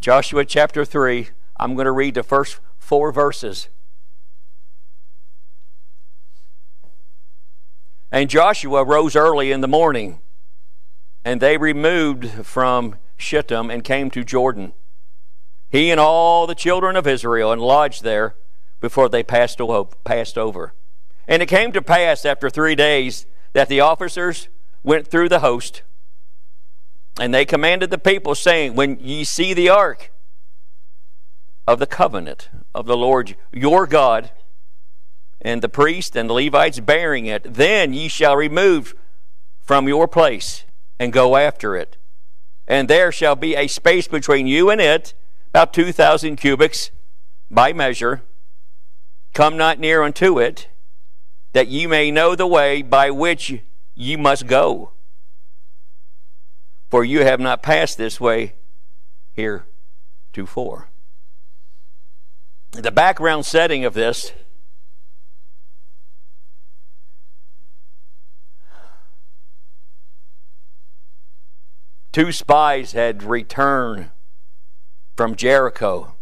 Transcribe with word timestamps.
Joshua 0.00 0.44
chapter 0.44 0.84
3, 0.84 1.28
I'm 1.56 1.74
going 1.74 1.86
to 1.86 1.92
read 1.92 2.14
the 2.14 2.22
first 2.22 2.60
four 2.76 3.10
verses. 3.10 3.68
And 8.10 8.30
Joshua 8.30 8.84
rose 8.84 9.16
early 9.16 9.52
in 9.52 9.60
the 9.60 9.68
morning, 9.68 10.20
and 11.24 11.40
they 11.40 11.56
removed 11.58 12.46
from 12.46 12.96
Shittim 13.16 13.70
and 13.70 13.84
came 13.84 14.10
to 14.10 14.24
Jordan. 14.24 14.72
He 15.70 15.90
and 15.90 16.00
all 16.00 16.46
the 16.46 16.54
children 16.54 16.96
of 16.96 17.06
Israel, 17.06 17.52
and 17.52 17.60
lodged 17.60 18.02
there 18.02 18.36
before 18.80 19.08
they 19.08 19.22
passed 19.22 19.60
over. 19.60 20.74
And 21.26 21.42
it 21.42 21.46
came 21.46 21.72
to 21.72 21.82
pass 21.82 22.24
after 22.24 22.48
three 22.48 22.74
days 22.74 23.26
that 23.52 23.68
the 23.68 23.80
officers 23.80 24.48
went 24.82 25.08
through 25.08 25.28
the 25.28 25.40
host, 25.40 25.82
and 27.18 27.34
they 27.34 27.44
commanded 27.44 27.90
the 27.90 27.98
people, 27.98 28.34
saying, 28.34 28.74
When 28.74 28.98
ye 29.00 29.24
see 29.24 29.54
the 29.54 29.68
ark 29.68 30.12
of 31.66 31.78
the 31.78 31.86
covenant 31.86 32.48
of 32.74 32.86
the 32.86 32.96
Lord 32.96 33.36
your 33.52 33.86
God, 33.86 34.30
and 35.40 35.62
the 35.62 35.68
priest 35.68 36.16
and 36.16 36.28
the 36.28 36.34
Levites 36.34 36.80
bearing 36.80 37.26
it, 37.26 37.54
then 37.54 37.92
ye 37.92 38.08
shall 38.08 38.36
remove 38.36 38.94
from 39.60 39.86
your 39.86 40.08
place 40.08 40.64
and 40.98 41.12
go 41.12 41.36
after 41.36 41.76
it. 41.76 41.96
And 42.66 42.88
there 42.88 43.12
shall 43.12 43.36
be 43.36 43.54
a 43.54 43.66
space 43.66 44.08
between 44.08 44.46
you 44.46 44.70
and 44.70 44.80
it, 44.80 45.14
about 45.50 45.72
two 45.72 45.92
thousand 45.92 46.36
cubits 46.36 46.90
by 47.50 47.72
measure. 47.72 48.22
Come 49.32 49.56
not 49.56 49.78
near 49.78 50.02
unto 50.02 50.38
it, 50.38 50.68
that 51.52 51.68
ye 51.68 51.86
may 51.86 52.10
know 52.10 52.34
the 52.34 52.46
way 52.46 52.82
by 52.82 53.10
which 53.10 53.60
ye 53.94 54.16
must 54.16 54.46
go. 54.46 54.92
For 56.90 57.04
you 57.04 57.22
have 57.22 57.40
not 57.40 57.62
passed 57.62 57.98
this 57.98 58.20
way 58.20 58.54
here 59.34 59.66
to 60.32 60.40
heretofore. 60.40 60.88
The 62.72 62.90
background 62.90 63.44
setting 63.44 63.84
of 63.84 63.94
this 63.94 64.32
two 72.12 72.32
spies 72.32 72.92
had 72.92 73.22
returned 73.22 74.10
from 75.16 75.34
Jericho, 75.34 76.16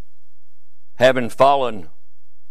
having 0.95 1.29
fallen, 1.29 1.89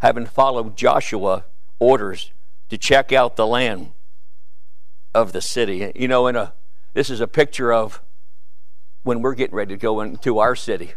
having 0.00 0.26
followed 0.26 0.76
Joshua 0.76 1.44
orders 1.78 2.32
to 2.70 2.78
check 2.78 3.12
out 3.12 3.36
the 3.36 3.46
land 3.46 3.92
of 5.14 5.32
the 5.32 5.40
city. 5.40 5.92
You 5.94 6.08
know, 6.08 6.26
in 6.26 6.36
a 6.36 6.54
this 6.94 7.10
is 7.10 7.20
a 7.20 7.28
picture 7.28 7.72
of 7.72 8.00
when 9.06 9.22
we're 9.22 9.34
getting 9.34 9.54
ready 9.54 9.72
to 9.72 9.78
go 9.78 10.00
into 10.00 10.40
our 10.40 10.56
city. 10.56 10.94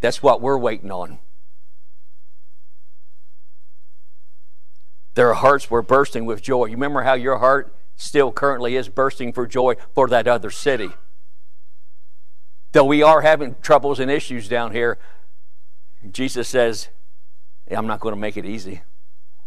That's 0.00 0.22
what 0.22 0.40
we're 0.40 0.56
waiting 0.56 0.90
on. 0.90 1.18
Their 5.12 5.34
hearts 5.34 5.70
were 5.70 5.82
bursting 5.82 6.24
with 6.24 6.40
joy. 6.40 6.64
You 6.66 6.72
remember 6.72 7.02
how 7.02 7.12
your 7.12 7.36
heart 7.36 7.76
still 7.96 8.32
currently 8.32 8.76
is 8.76 8.88
bursting 8.88 9.30
for 9.30 9.46
joy 9.46 9.74
for 9.94 10.08
that 10.08 10.26
other 10.26 10.50
city. 10.50 10.88
Though 12.72 12.84
we 12.84 13.02
are 13.02 13.20
having 13.20 13.56
troubles 13.60 14.00
and 14.00 14.10
issues 14.10 14.48
down 14.48 14.72
here, 14.72 14.98
Jesus 16.10 16.48
says, 16.48 16.88
I'm 17.70 17.86
not 17.86 18.00
going 18.00 18.14
to 18.14 18.20
make 18.20 18.38
it 18.38 18.46
easy. 18.46 18.80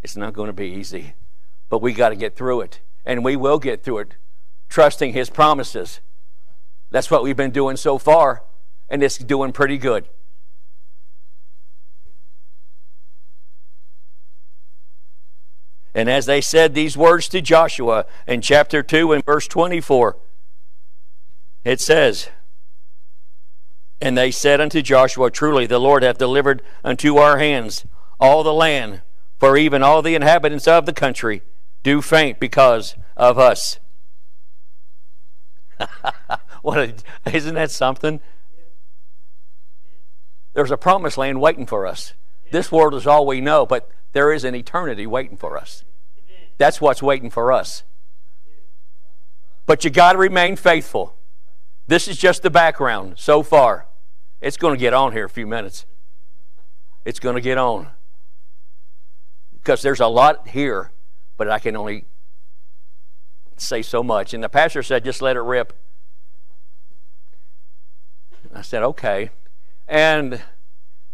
It's 0.04 0.16
not 0.16 0.34
going 0.34 0.46
to 0.46 0.52
be 0.52 0.68
easy. 0.68 1.14
But 1.68 1.82
we 1.82 1.92
got 1.92 2.10
to 2.10 2.16
get 2.16 2.36
through 2.36 2.60
it. 2.60 2.80
And 3.04 3.24
we 3.24 3.34
will 3.34 3.58
get 3.58 3.82
through 3.82 3.98
it, 3.98 4.14
trusting 4.68 5.12
His 5.12 5.30
promises. 5.30 6.00
That's 6.90 7.10
what 7.10 7.22
we've 7.22 7.36
been 7.36 7.50
doing 7.50 7.76
so 7.76 7.98
far, 7.98 8.42
and 8.88 9.02
it's 9.02 9.18
doing 9.18 9.52
pretty 9.52 9.78
good. 9.78 10.08
And 15.94 16.08
as 16.08 16.26
they 16.26 16.40
said 16.40 16.74
these 16.74 16.96
words 16.96 17.28
to 17.30 17.40
Joshua 17.40 18.06
in 18.26 18.40
chapter 18.40 18.82
2 18.82 19.12
and 19.12 19.24
verse 19.24 19.48
24, 19.48 20.16
it 21.64 21.80
says, 21.80 22.28
And 24.00 24.16
they 24.16 24.30
said 24.30 24.60
unto 24.60 24.80
Joshua, 24.80 25.30
Truly 25.30 25.66
the 25.66 25.80
Lord 25.80 26.02
hath 26.02 26.18
delivered 26.18 26.62
unto 26.84 27.16
our 27.16 27.38
hands 27.38 27.84
all 28.20 28.42
the 28.42 28.54
land, 28.54 29.02
for 29.38 29.56
even 29.56 29.82
all 29.82 30.00
the 30.00 30.14
inhabitants 30.14 30.68
of 30.68 30.86
the 30.86 30.92
country 30.92 31.42
do 31.82 32.00
faint 32.00 32.38
because 32.38 32.94
of 33.16 33.38
us. 33.38 33.80
what 36.62 36.78
a, 36.78 36.94
isn't 37.34 37.54
that 37.54 37.70
something? 37.70 38.20
There's 40.54 40.70
a 40.70 40.76
promised 40.76 41.18
land 41.18 41.40
waiting 41.40 41.66
for 41.66 41.86
us. 41.86 42.14
This 42.50 42.72
world 42.72 42.94
is 42.94 43.06
all 43.06 43.26
we 43.26 43.40
know, 43.40 43.66
but 43.66 43.90
there 44.12 44.32
is 44.32 44.44
an 44.44 44.54
eternity 44.54 45.06
waiting 45.06 45.36
for 45.36 45.56
us. 45.56 45.84
That's 46.56 46.80
what's 46.80 47.02
waiting 47.02 47.30
for 47.30 47.52
us. 47.52 47.84
But 49.66 49.84
you 49.84 49.90
got 49.90 50.12
to 50.14 50.18
remain 50.18 50.56
faithful. 50.56 51.14
This 51.86 52.08
is 52.08 52.16
just 52.16 52.42
the 52.42 52.50
background 52.50 53.14
so 53.18 53.42
far. 53.42 53.86
It's 54.40 54.56
going 54.56 54.74
to 54.74 54.80
get 54.80 54.94
on 54.94 55.12
here 55.12 55.26
a 55.26 55.30
few 55.30 55.46
minutes. 55.46 55.86
It's 57.04 57.20
going 57.20 57.36
to 57.36 57.40
get 57.40 57.58
on. 57.58 57.88
Because 59.52 59.82
there's 59.82 60.00
a 60.00 60.06
lot 60.06 60.48
here, 60.48 60.92
but 61.36 61.48
I 61.50 61.58
can 61.58 61.76
only 61.76 62.06
say 63.58 63.82
so 63.82 64.02
much. 64.02 64.34
And 64.34 64.42
the 64.42 64.48
pastor 64.48 64.82
said, 64.82 65.04
just 65.04 65.22
let 65.22 65.36
it 65.36 65.40
rip. 65.40 65.72
I 68.54 68.62
said, 68.62 68.82
okay. 68.82 69.30
And 69.86 70.42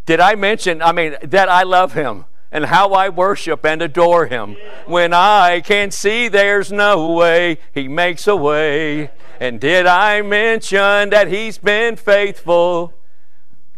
did 0.06 0.20
I 0.20 0.34
mention, 0.34 0.82
I 0.82 0.92
mean, 0.92 1.16
that 1.22 1.48
I 1.48 1.62
love 1.62 1.94
him? 1.94 2.26
and 2.54 2.66
how 2.66 2.92
I 2.92 3.08
worship 3.08 3.66
and 3.66 3.82
adore 3.82 4.26
Him. 4.26 4.56
When 4.86 5.12
I 5.12 5.60
can 5.60 5.90
see 5.90 6.28
there's 6.28 6.70
no 6.70 7.12
way, 7.12 7.58
He 7.74 7.88
makes 7.88 8.28
a 8.28 8.36
way. 8.36 9.10
And 9.40 9.60
did 9.60 9.86
I 9.86 10.22
mention 10.22 11.10
that 11.10 11.26
He's 11.26 11.58
been 11.58 11.96
faithful 11.96 12.94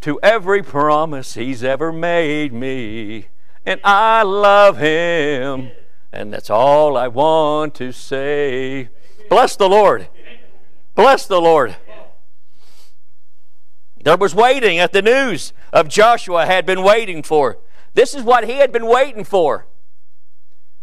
to 0.02 0.20
every 0.22 0.62
promise 0.62 1.34
He's 1.34 1.64
ever 1.64 1.90
made 1.90 2.52
me? 2.52 3.28
And 3.64 3.80
I 3.82 4.22
love 4.24 4.76
Him, 4.76 5.70
and 6.16 6.32
that's 6.32 6.48
all 6.48 6.96
I 6.96 7.08
want 7.08 7.74
to 7.76 7.92
say. 7.92 8.88
Bless 9.28 9.54
the 9.56 9.68
Lord. 9.68 10.08
Bless 10.94 11.26
the 11.26 11.40
Lord. 11.40 11.76
There 14.02 14.16
was 14.16 14.34
waiting 14.34 14.78
at 14.78 14.92
the 14.92 15.02
news 15.02 15.52
of 15.72 15.88
Joshua 15.88 16.46
had 16.46 16.64
been 16.64 16.82
waiting 16.82 17.22
for. 17.22 17.58
This 17.94 18.14
is 18.14 18.22
what 18.22 18.44
he 18.44 18.54
had 18.54 18.72
been 18.72 18.86
waiting 18.86 19.24
for. 19.24 19.66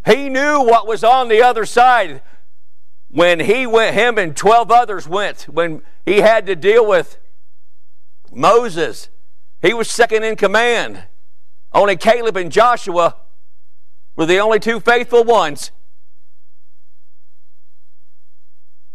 He 0.05 0.29
knew 0.29 0.61
what 0.61 0.87
was 0.87 1.03
on 1.03 1.29
the 1.29 1.41
other 1.41 1.65
side 1.65 2.21
when 3.09 3.39
he 3.39 3.65
went, 3.65 3.95
him 3.95 4.17
and 4.17 4.35
12 4.35 4.71
others 4.71 5.07
went, 5.07 5.43
when 5.43 5.81
he 6.05 6.17
had 6.17 6.45
to 6.47 6.55
deal 6.55 6.85
with 6.85 7.17
Moses. 8.31 9.09
He 9.61 9.73
was 9.73 9.89
second 9.89 10.23
in 10.23 10.35
command. 10.35 11.03
Only 11.71 11.95
Caleb 11.95 12.37
and 12.37 12.51
Joshua 12.51 13.15
were 14.15 14.25
the 14.25 14.39
only 14.39 14.59
two 14.59 14.79
faithful 14.79 15.23
ones. 15.23 15.71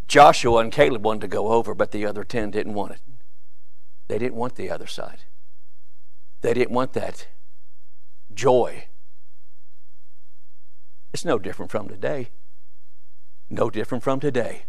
Joshua 0.07 0.57
and 0.57 0.71
Caleb 0.71 1.05
wanted 1.05 1.21
to 1.21 1.27
go 1.27 1.49
over, 1.49 1.75
but 1.75 1.91
the 1.91 2.05
other 2.05 2.23
10 2.23 2.51
didn't 2.51 2.73
want 2.73 2.93
it. 2.93 3.01
They 4.07 4.17
didn't 4.17 4.37
want 4.37 4.55
the 4.55 4.71
other 4.71 4.87
side. 4.87 5.19
They 6.41 6.53
didn't 6.53 6.73
want 6.73 6.93
that 6.93 7.27
joy. 8.33 8.85
It's 11.13 11.25
no 11.25 11.37
different 11.37 11.69
from 11.69 11.87
today. 11.87 12.29
No 13.49 13.69
different 13.69 14.03
from 14.03 14.19
today. 14.19 14.65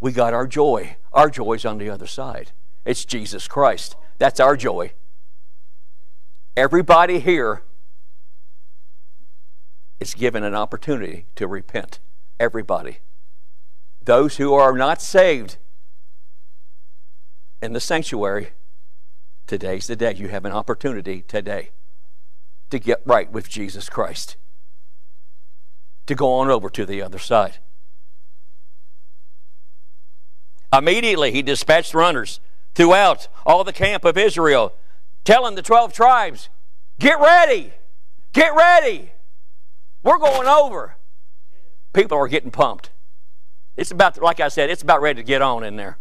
We 0.00 0.12
got 0.12 0.34
our 0.34 0.46
joy. 0.46 0.96
Our 1.12 1.30
joy's 1.30 1.64
on 1.64 1.78
the 1.78 1.88
other 1.88 2.06
side. 2.06 2.52
It's 2.84 3.04
Jesus 3.04 3.46
Christ. 3.48 3.96
That's 4.18 4.40
our 4.40 4.56
joy. 4.56 4.92
Everybody 6.56 7.20
here 7.20 7.62
is 10.02 10.14
given 10.14 10.42
an 10.42 10.54
opportunity 10.54 11.26
to 11.36 11.46
repent. 11.46 12.00
Everybody. 12.40 12.98
Those 14.04 14.36
who 14.36 14.52
are 14.52 14.76
not 14.76 15.00
saved 15.00 15.58
in 17.62 17.72
the 17.72 17.78
sanctuary, 17.78 18.50
today's 19.46 19.86
the 19.86 19.94
day. 19.94 20.14
You 20.14 20.28
have 20.28 20.44
an 20.44 20.50
opportunity 20.50 21.22
today 21.22 21.70
to 22.70 22.80
get 22.80 23.00
right 23.04 23.30
with 23.30 23.48
Jesus 23.48 23.88
Christ, 23.88 24.36
to 26.06 26.16
go 26.16 26.32
on 26.34 26.50
over 26.50 26.68
to 26.68 26.84
the 26.84 27.00
other 27.00 27.20
side. 27.20 27.58
Immediately, 30.72 31.30
he 31.30 31.42
dispatched 31.42 31.94
runners 31.94 32.40
throughout 32.74 33.28
all 33.46 33.62
the 33.62 33.72
camp 33.72 34.04
of 34.04 34.18
Israel, 34.18 34.74
telling 35.22 35.54
the 35.54 35.62
12 35.62 35.92
tribes, 35.92 36.48
Get 36.98 37.20
ready! 37.20 37.74
Get 38.32 38.52
ready! 38.56 39.12
We're 40.02 40.18
going 40.18 40.48
over. 40.48 40.96
People 41.92 42.18
are 42.18 42.28
getting 42.28 42.50
pumped. 42.50 42.90
It's 43.76 43.90
about, 43.90 44.20
like 44.20 44.40
I 44.40 44.48
said, 44.48 44.70
it's 44.70 44.82
about 44.82 45.00
ready 45.00 45.22
to 45.22 45.26
get 45.26 45.42
on 45.42 45.64
in 45.64 45.76
there. 45.76 45.98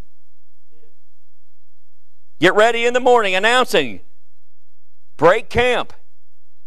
Get 2.40 2.56
ready 2.56 2.86
in 2.86 2.94
the 2.94 3.00
morning 3.00 3.36
announcing 3.36 4.02
break 5.16 5.50
camp, 5.50 5.94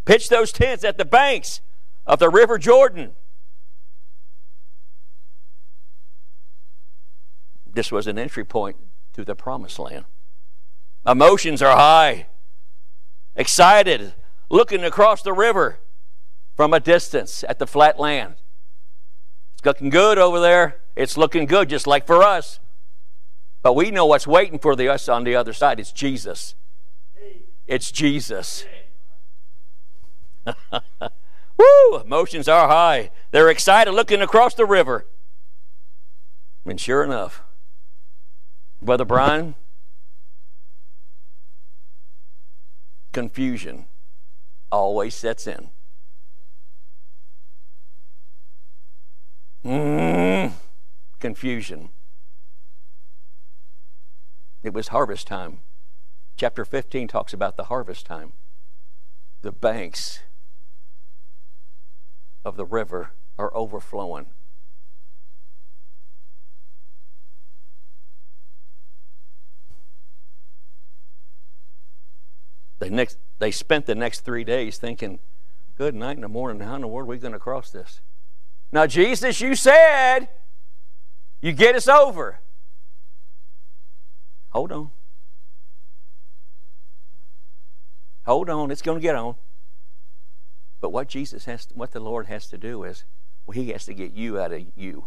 pitch 0.05 0.29
those 0.29 0.53
tents 0.53 0.85
at 0.85 0.97
the 0.97 1.05
banks 1.05 1.61
of 2.07 2.21
the 2.21 2.31
River 2.31 2.57
Jordan. 2.57 3.17
This 7.67 7.91
was 7.91 8.07
an 8.07 8.17
entry 8.17 8.45
point 8.45 8.77
to 9.15 9.25
the 9.25 9.35
promised 9.35 9.81
land. 9.81 10.05
Emotions 11.05 11.61
are 11.61 11.77
high, 11.77 12.27
excited, 13.35 14.15
looking 14.49 14.85
across 14.85 15.23
the 15.23 15.33
river 15.33 15.81
from 16.56 16.73
a 16.73 16.81
distance 16.81 17.45
at 17.49 17.59
the 17.59 17.67
flat 17.67 17.99
land. 17.99 18.35
It's 19.55 19.65
looking 19.65 19.91
good 19.91 20.19
over 20.19 20.41
there. 20.41 20.81
It's 20.97 21.17
looking 21.17 21.47
good, 21.47 21.69
just 21.69 21.87
like 21.87 22.06
for 22.06 22.23
us. 22.23 22.61
But 23.62 23.75
we 23.75 23.91
know 23.91 24.06
what's 24.06 24.27
waiting 24.27 24.59
for 24.59 24.77
the, 24.77 24.89
us 24.89 25.09
on 25.09 25.25
the 25.25 25.35
other 25.35 25.53
side. 25.53 25.81
It's 25.81 25.91
Jesus. 25.91 26.55
It's 27.67 27.91
Jesus. 27.91 28.65
Woo! 31.56 32.01
Emotions 32.05 32.47
are 32.47 32.69
high. 32.69 33.11
They're 33.31 33.49
excited 33.49 33.93
looking 33.93 34.21
across 34.21 34.55
the 34.55 34.67
river. 34.67 35.06
And 36.67 36.81
sure 36.81 37.03
enough, 37.03 37.43
Brother 38.83 39.05
Brian, 39.05 39.55
confusion 43.12 43.87
always 44.71 45.15
sets 45.15 45.47
in. 45.47 45.71
Mm, 49.65 50.53
confusion. 51.21 51.89
It 54.63 54.75
was 54.75 54.89
harvest 54.89 55.27
time. 55.27 55.61
Chapter 56.37 56.65
15 56.65 57.09
talks 57.09 57.33
about 57.33 57.57
the 57.57 57.65
harvest 57.65 58.05
time. 58.05 58.33
The 59.41 59.53
banks 59.53 60.21
of 62.45 62.57
the 62.57 62.67
river 62.67 63.13
are 63.39 63.55
overflowing. 63.57 64.27
They, 72.81 72.91
next, 72.91 73.17
they 73.39 73.51
spent 73.51 73.87
the 73.87 73.95
next 73.95 74.21
three 74.21 74.45
days 74.45 74.77
thinking, 74.77 75.21
good 75.79 75.95
night 75.95 76.17
in 76.17 76.23
the 76.23 76.29
morning, 76.29 76.61
how 76.61 76.75
in 76.75 76.83
the 76.83 76.89
world 76.89 77.07
are 77.07 77.11
we 77.11 77.19
going 77.19 77.33
to 77.33 77.39
cross 77.39 77.71
this? 77.71 78.01
Now, 78.75 78.88
Jesus, 78.88 79.41
you 79.41 79.55
said 79.55 80.26
you 81.41 81.53
get 81.53 81.76
us 81.76 81.87
over. 81.87 82.41
Hold 84.50 84.73
on. 84.73 84.91
Hold 88.26 88.50
on, 88.50 88.73
it's 88.73 88.82
going 88.82 88.99
to 88.99 89.03
get 89.03 89.15
on. 89.15 89.37
But 90.81 90.91
what 90.91 91.09
Jesus 91.09 91.44
has, 91.44 91.69
what 91.73 91.93
the 91.93 92.00
Lord 92.00 92.26
has 92.26 92.49
to 92.49 92.59
do 92.59 92.82
is, 92.82 93.05
well, 93.47 93.55
He 93.55 93.71
has 93.71 93.85
to 93.85 93.94
get 93.94 94.12
you 94.12 94.41
out 94.41 94.53
of 94.53 94.62
you. 94.75 95.06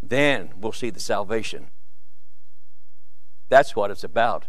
Then 0.00 0.50
we'll 0.56 0.70
see 0.70 0.90
the 0.90 1.00
salvation. 1.00 1.66
That's 3.48 3.74
what 3.74 3.90
it's 3.90 4.04
about. 4.04 4.46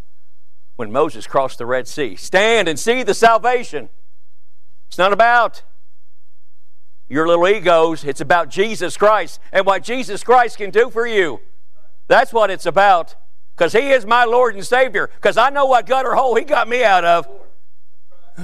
When 0.75 0.91
Moses 0.91 1.25
crossed 1.25 1.57
the 1.57 1.65
Red 1.65 1.87
Sea, 1.87 2.15
stand 2.15 2.67
and 2.67 2.77
see 2.79 3.01
the 3.01 3.15
salvation. 3.15 3.89
It's 4.87 4.99
not 4.99 5.11
about 5.11 5.63
your 7.07 7.27
little 7.27 7.47
egos. 7.47 8.03
It's 8.03 8.21
about 8.21 8.49
Jesus 8.49 8.97
Christ 8.97 9.39
and 9.51 9.65
what 9.65 9.83
Jesus 9.83 10.23
Christ 10.23 10.57
can 10.57 10.71
do 10.71 10.89
for 10.89 11.05
you. 11.05 11.41
That's 12.07 12.33
what 12.33 12.49
it's 12.49 12.65
about 12.65 13.15
because 13.55 13.73
He 13.73 13.89
is 13.91 14.05
my 14.05 14.25
Lord 14.25 14.55
and 14.55 14.65
Savior. 14.65 15.09
Because 15.15 15.37
I 15.37 15.49
know 15.49 15.65
what 15.65 15.85
gutter 15.85 16.15
hole 16.15 16.35
He 16.35 16.43
got 16.43 16.67
me 16.67 16.83
out 16.83 17.05
of. 17.05 17.27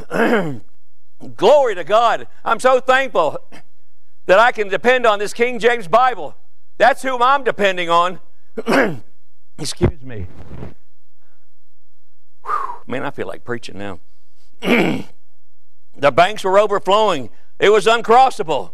Glory 1.36 1.76
to 1.76 1.84
God. 1.84 2.28
I'm 2.44 2.60
so 2.60 2.80
thankful 2.80 3.38
that 4.26 4.40
I 4.40 4.52
can 4.52 4.70
depend 4.70 5.06
on 5.06 5.20
this 5.20 5.34
King 5.34 5.60
James 5.60 5.88
Bible. 5.88 6.36
That's 6.78 7.04
whom 7.04 7.22
I'm 7.22 7.44
depending 7.44 7.90
on. 7.90 8.20
Excuse 9.60 10.02
me. 10.02 10.28
Man, 12.88 13.04
I 13.04 13.12
feel 13.12 13.28
like 13.28 13.44
preaching 13.44 13.78
now. 13.78 14.00
the 14.62 16.12
banks 16.12 16.44
were 16.44 16.58
overflowing. 16.58 17.30
It 17.62 17.70
was 17.70 17.86
uncrossable. 17.86 18.72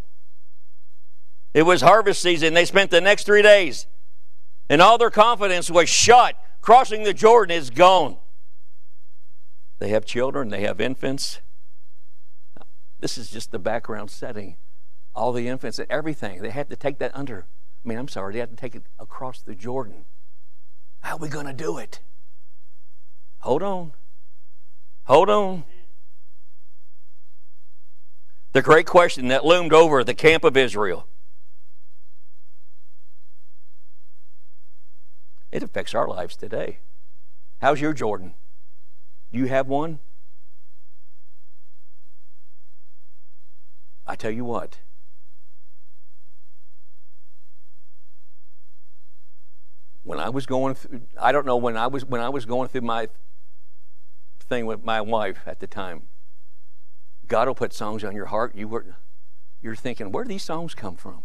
It 1.54 1.64
was 1.64 1.82
harvest 1.82 2.22
season. 2.22 2.56
They 2.56 2.66
spent 2.66 2.90
the 2.90 3.02
next 3.02 3.26
three 3.26 3.42
days 3.44 3.86
and 4.70 4.82
all 4.82 4.98
their 4.98 5.10
confidence 5.10 5.70
was 5.70 5.90
shut. 5.90 6.36
Crossing 6.62 7.04
the 7.04 7.14
Jordan 7.14 7.56
is 7.56 7.70
gone. 7.70 8.18
They 9.80 9.90
have 9.90 10.06
children, 10.06 10.50
they 10.50 10.62
have 10.62 10.82
infants. 10.82 11.42
This 13.00 13.18
is 13.18 13.30
just 13.30 13.52
the 13.52 13.60
background 13.60 14.10
setting. 14.10 14.58
All 15.14 15.32
the 15.32 15.48
infants 15.48 15.80
and 15.80 15.90
everything. 15.92 16.42
They 16.42 16.50
had 16.50 16.70
to 16.70 16.76
take 16.76 17.00
that 17.00 17.12
under. 17.14 17.46
I 17.86 17.88
mean, 17.88 17.98
I'm 17.98 18.08
sorry, 18.08 18.34
they 18.34 18.40
had 18.40 18.50
to 18.50 18.56
take 18.56 18.76
it 18.76 18.84
across 18.98 19.42
the 19.42 19.54
Jordan. 19.54 20.06
How 21.02 21.16
are 21.16 21.20
we 21.20 21.30
going 21.30 21.46
to 21.46 21.54
do 21.54 21.78
it? 21.78 22.00
Hold 23.40 23.64
on. 23.64 23.94
Hold 25.04 25.30
on. 25.30 25.64
The 28.58 28.64
great 28.64 28.88
question 28.88 29.28
that 29.28 29.46
loomed 29.46 29.72
over 29.72 30.04
the 30.04 30.16
camp 30.16 30.44
of 30.44 30.58
Israel 30.58 31.06
It 35.52 35.62
affects 35.62 35.94
our 35.94 36.08
lives 36.08 36.36
today. 36.36 36.80
How's 37.62 37.80
your 37.80 37.94
Jordan? 37.94 38.34
Do 39.32 39.38
you 39.38 39.46
have 39.46 39.68
one? 39.68 40.00
I 44.08 44.16
tell 44.16 44.32
you 44.32 44.44
what. 44.44 44.80
When 50.02 50.20
I 50.20 50.30
was 50.30 50.48
going 50.48 50.74
through, 50.74 51.02
I 51.22 51.32
don't 51.32 51.46
know 51.46 51.58
when 51.58 51.78
I 51.78 51.86
was 51.86 52.04
when 52.06 52.22
I 52.22 52.30
was 52.30 52.48
going 52.48 52.70
through 52.70 52.82
my 52.82 53.10
thing 54.40 54.66
with 54.66 54.84
my 54.84 55.00
wife 55.00 55.42
at 55.46 55.60
the 55.60 55.68
time. 55.68 56.08
God 57.28 57.48
will 57.48 57.56
put 57.56 57.74
songs 57.74 58.04
on 58.04 58.16
your 58.16 58.28
heart. 58.28 58.56
You 58.56 58.68
were 58.68 58.96
you're 59.62 59.76
thinking, 59.76 60.12
where 60.12 60.24
do 60.24 60.30
these 60.30 60.44
songs 60.44 60.76
come 60.76 60.96
from? 60.96 61.24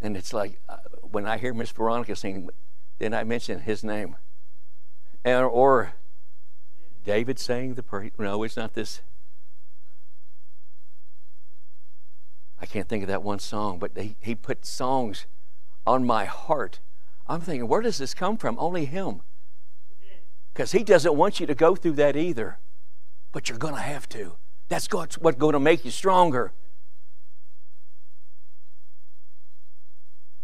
And 0.00 0.16
it's 0.16 0.32
like 0.32 0.60
uh, 0.68 0.78
when 1.02 1.26
I 1.26 1.38
hear 1.38 1.54
Miss 1.54 1.70
Veronica 1.70 2.16
sing, 2.16 2.50
then 2.98 3.14
I 3.14 3.24
mention 3.24 3.60
his 3.60 3.84
name. 3.84 4.16
And, 5.24 5.44
or 5.44 5.94
David 7.04 7.38
saying 7.38 7.74
the 7.74 7.82
prayer. 7.82 8.10
No, 8.18 8.42
it's 8.42 8.56
not 8.56 8.74
this. 8.74 9.02
I 12.60 12.66
can't 12.66 12.88
think 12.88 13.02
of 13.02 13.08
that 13.08 13.22
one 13.22 13.38
song, 13.38 13.78
but 13.78 13.92
he, 13.96 14.16
he 14.20 14.34
put 14.34 14.64
songs 14.64 15.26
on 15.86 16.04
my 16.04 16.24
heart. 16.24 16.80
I'm 17.26 17.40
thinking, 17.40 17.68
where 17.68 17.80
does 17.80 17.98
this 17.98 18.14
come 18.14 18.36
from? 18.36 18.56
Only 18.58 18.84
him. 18.84 19.22
Because 20.52 20.72
he 20.72 20.82
doesn't 20.82 21.16
want 21.16 21.40
you 21.40 21.46
to 21.46 21.54
go 21.54 21.74
through 21.74 21.92
that 21.92 22.16
either. 22.16 22.58
But 23.32 23.48
you're 23.48 23.58
going 23.58 23.74
to 23.74 23.80
have 23.80 24.08
to. 24.10 24.36
That's 24.68 24.90
what's 24.92 25.16
going 25.16 25.52
to 25.52 25.60
make 25.60 25.84
you 25.84 25.90
stronger. 25.90 26.52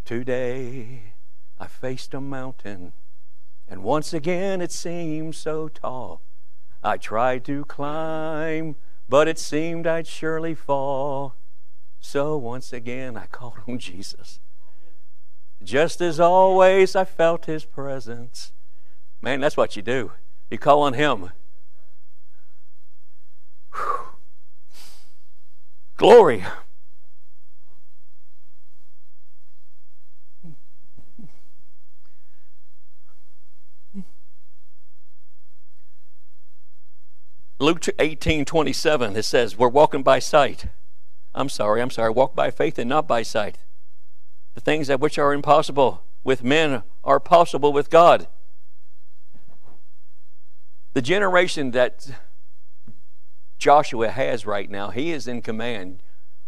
Today 0.04 1.12
I 1.58 1.66
faced 1.66 2.14
a 2.14 2.20
mountain, 2.20 2.94
and 3.68 3.82
once 3.82 4.14
again 4.14 4.62
it 4.62 4.72
seemed 4.72 5.34
so 5.34 5.68
tall. 5.68 6.22
I 6.82 6.96
tried 6.96 7.44
to 7.44 7.66
climb, 7.66 8.76
but 9.06 9.28
it 9.28 9.38
seemed 9.38 9.86
I'd 9.86 10.06
surely 10.06 10.54
fall. 10.54 11.34
So 12.00 12.38
once 12.38 12.72
again 12.72 13.18
I 13.18 13.26
called 13.26 13.58
on 13.68 13.78
Jesus. 13.78 14.40
Just 15.62 16.00
as 16.00 16.18
always, 16.18 16.96
I 16.96 17.04
felt 17.04 17.44
his 17.44 17.64
presence. 17.64 18.52
Man, 19.20 19.40
that's 19.40 19.56
what 19.56 19.76
you 19.76 19.82
do. 19.82 20.12
You 20.50 20.58
call 20.58 20.82
on 20.82 20.94
him. 20.94 21.30
Whew. 23.74 23.98
Glory. 25.96 26.44
Luke 37.60 37.84
18 37.98 38.44
27, 38.44 39.16
it 39.16 39.24
says, 39.24 39.58
We're 39.58 39.68
walking 39.68 40.04
by 40.04 40.20
sight. 40.20 40.66
I'm 41.34 41.48
sorry, 41.48 41.82
I'm 41.82 41.90
sorry, 41.90 42.10
walk 42.10 42.36
by 42.36 42.52
faith 42.52 42.78
and 42.78 42.88
not 42.88 43.08
by 43.08 43.22
sight. 43.22 43.58
The 44.54 44.60
things 44.60 44.86
that 44.86 45.00
which 45.00 45.18
are 45.18 45.32
impossible 45.32 46.04
with 46.22 46.44
men 46.44 46.84
are 47.02 47.18
possible 47.18 47.72
with 47.72 47.90
God. 47.90 48.28
The 50.98 51.02
generation 51.02 51.70
that 51.70 52.10
Joshua 53.56 54.08
has 54.08 54.44
right 54.44 54.68
now, 54.68 54.90
he 54.90 55.12
is 55.12 55.28
in 55.28 55.42
command. 55.42 56.02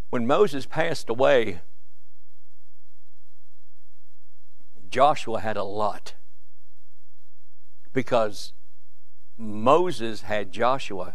When 0.09 0.27
Moses 0.27 0.67
passed 0.67 1.09
away, 1.09 1.61
Joshua 4.91 5.39
had 5.39 5.57
a 5.57 5.63
lot 5.63 6.15
because 7.93 8.53
Moses 9.39 10.23
had 10.23 10.51
Joshua. 10.51 11.15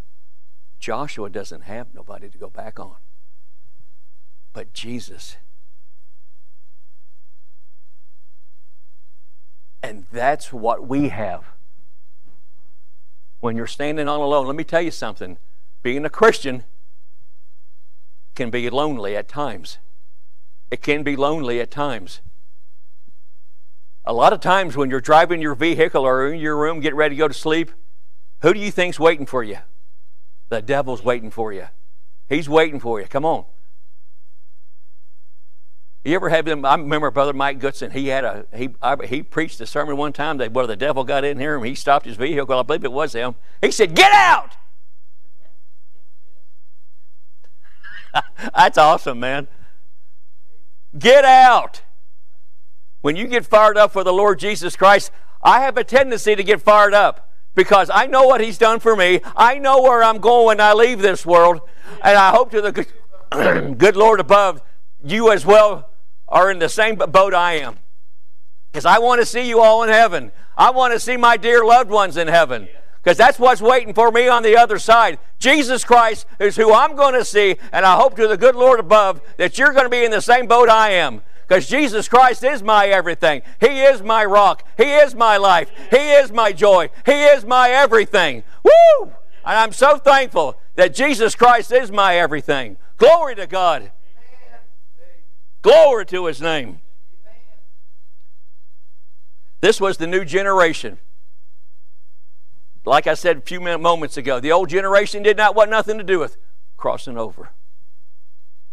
Joshua 0.80 1.30
doesn't 1.30 1.63
have 1.63 1.94
nobody 1.94 2.30
to 2.30 2.38
go 2.38 2.50
back 2.50 2.80
on. 2.80 2.96
But 4.54 4.72
Jesus. 4.72 5.36
And 9.84 10.06
that's 10.10 10.54
what 10.54 10.88
we 10.88 11.10
have. 11.10 11.55
When 13.39 13.56
you're 13.56 13.68
standing 13.68 14.08
on 14.08 14.20
alone, 14.20 14.48
let 14.48 14.56
me 14.56 14.63
tell 14.63 14.82
you 14.82 14.92
something. 14.92 15.38
Being 15.84 16.06
a 16.06 16.10
Christian 16.10 16.63
can 18.34 18.50
be 18.50 18.70
lonely 18.70 19.15
at 19.15 19.27
times. 19.27 19.77
It 20.72 20.82
can 20.82 21.04
be 21.04 21.15
lonely 21.15 21.60
at 21.60 21.72
times. 21.72 22.22
A 24.04 24.13
lot 24.13 24.34
of 24.34 24.39
times 24.39 24.77
when 24.77 24.89
you're 24.89 25.01
driving 25.01 25.42
your 25.42 25.56
vehicle 25.56 26.04
or 26.04 26.32
in 26.32 26.39
your 26.39 26.58
room 26.58 26.80
getting 26.80 26.98
ready 26.98 27.15
to 27.15 27.20
go 27.20 27.27
to 27.27 27.34
sleep, 27.34 27.72
who 28.42 28.54
do 28.54 28.60
you 28.60 28.72
think's 28.72 29.00
waiting 29.00 29.25
for 29.25 29.44
you? 29.44 29.58
The 30.50 30.62
devil's 30.62 31.04
waiting 31.04 31.32
for 31.32 31.51
you. 31.51 31.68
He's 32.27 32.50
waiting 32.50 32.80
for 32.80 33.00
you. 33.00 33.08
Come 33.08 33.25
on. 33.25 33.46
You 36.06 36.14
ever 36.14 36.30
have 36.30 36.46
them? 36.46 36.64
I 36.66 36.76
remember 36.76 37.10
Brother 37.10 37.34
Mike 37.34 37.58
Goodson. 37.58 37.90
He 37.90 38.10
had 38.10 38.24
a 38.24 38.46
he 38.56 38.70
I, 38.80 38.96
he 39.08 39.24
preached 39.24 39.60
a 39.60 39.66
sermon 39.66 39.98
one 39.98 40.14
time 40.14 40.38
that 40.38 40.54
where 40.54 40.68
the 40.68 40.76
devil 40.76 41.04
got 41.04 41.26
in 41.26 41.40
here 41.40 41.58
and 41.58 41.66
he 41.66 41.74
stopped 41.74 42.06
his 42.06 42.16
vehicle. 42.16 42.60
I 42.60 42.62
believe 42.62 42.86
it 42.86 42.92
was 42.92 43.14
him. 43.14 43.34
He 43.60 43.72
said, 43.72 43.96
"Get 43.96 44.14
out!" 44.14 44.56
That's 48.56 48.78
awesome, 48.78 49.20
man. 49.20 49.48
Get 50.98 51.26
out. 51.26 51.82
When 53.02 53.16
you 53.16 53.26
get 53.26 53.44
fired 53.44 53.76
up 53.76 53.92
for 53.92 54.04
the 54.04 54.14
Lord 54.14 54.38
Jesus 54.38 54.76
Christ, 54.76 55.10
I 55.42 55.62
have 55.62 55.76
a 55.76 55.84
tendency 55.84 56.36
to 56.36 56.44
get 56.44 56.62
fired 56.62 56.94
up 56.94 57.32
because 57.56 57.90
I 57.92 58.06
know 58.06 58.28
what 58.28 58.42
He's 58.42 58.60
done 58.60 58.80
for 58.80 58.96
me. 58.96 59.22
I 59.36 59.58
know 59.58 59.82
where 59.82 60.04
I'm 60.04 60.20
going 60.20 60.46
when 60.46 60.62
I 60.62 60.74
leave 60.74 61.02
this 61.02 61.26
world. 61.26 61.62
And 62.04 62.16
I 62.16 62.30
hope 62.30 62.52
to 62.52 62.62
the 62.62 62.72
good, 62.72 62.88
good 63.80 63.96
Lord 63.96 64.20
above, 64.20 64.62
you 65.04 65.32
as 65.32 65.48
well 65.48 65.90
are 66.27 66.51
in 66.51 66.60
the 66.60 66.70
same 66.70 66.96
boat 66.96 67.34
I 67.34 67.53
am. 67.53 67.77
Because 68.72 68.86
I 68.86 69.00
want 69.00 69.22
to 69.22 69.25
see 69.25 69.48
you 69.48 69.62
all 69.62 69.84
in 69.84 69.89
heaven. 69.89 70.32
I 70.58 70.72
want 70.72 70.94
to 70.94 71.00
see 71.00 71.17
my 71.17 71.38
dear 71.38 71.63
loved 71.63 71.89
ones 71.89 72.17
in 72.17 72.27
heaven. 72.27 72.67
Because 73.01 73.17
that's 73.17 73.38
what's 73.38 73.62
waiting 73.62 73.94
for 73.94 74.12
me 74.12 74.27
on 74.27 74.41
the 74.41 74.58
other 74.58 74.79
side. 74.79 75.20
Jesus 75.38 75.84
Christ 75.84 76.25
is 76.39 76.55
who 76.55 76.74
I'm 76.74 76.96
going 76.96 77.13
to 77.13 77.24
see, 77.24 77.58
and 77.72 77.86
I 77.86 77.96
hope 77.96 78.15
to 78.15 78.27
the 78.27 78.36
good 78.36 78.55
Lord 78.55 78.79
above 78.79 79.22
that 79.38 79.58
you're 79.58 79.74
going 79.74 79.86
to 79.86 79.89
be 79.89 80.03
in 80.03 80.12
the 80.12 80.22
same 80.22 80.48
boat 80.48 80.70
I 80.70 80.89
am 80.91 81.22
because 81.48 81.67
Jesus 81.67 82.08
Christ 82.08 82.44
is 82.44 82.63
my 82.63 82.88
everything. 82.88 83.44
He 83.60 83.82
is 83.82 84.01
my 84.01 84.25
rock. 84.25 84.63
He 84.77 84.91
is 84.91 85.13
my 85.13 85.38
life. 85.38 85.70
He 85.91 86.13
is 86.13 86.32
my 86.32 86.51
joy. 86.51 86.89
He 87.05 87.25
is 87.25 87.46
my 87.46 87.70
everything. 87.70 88.44
Woo! 88.63 89.03
And 89.46 89.55
I'm 89.60 89.72
so 89.72 89.98
thankful 89.98 90.58
that 90.75 90.96
Jesus 90.96 91.36
Christ 91.36 91.72
is 91.72 91.91
my 91.91 92.17
everything. 92.17 92.77
Glory 92.98 93.36
to 93.36 93.46
God. 93.46 93.91
Glory 95.66 96.06
to 96.06 96.28
His 96.28 96.40
name. 96.40 96.80
This 99.62 99.82
was 99.82 99.98
the 99.98 100.06
new 100.06 100.24
generation. 100.24 101.00
Like 102.86 103.08
I 103.08 103.16
said 103.16 103.38
a 103.38 103.42
few 103.42 103.60
moments 103.60 104.16
ago, 104.16 104.40
the 104.40 104.52
old 104.52 104.70
generation 104.70 105.24
did 105.24 105.38
not 105.38 105.56
want 105.56 105.72
nothing 105.72 105.98
to 105.98 106.04
do 106.04 106.20
with 106.20 106.38
crossing 106.78 107.18
over. 107.18 107.50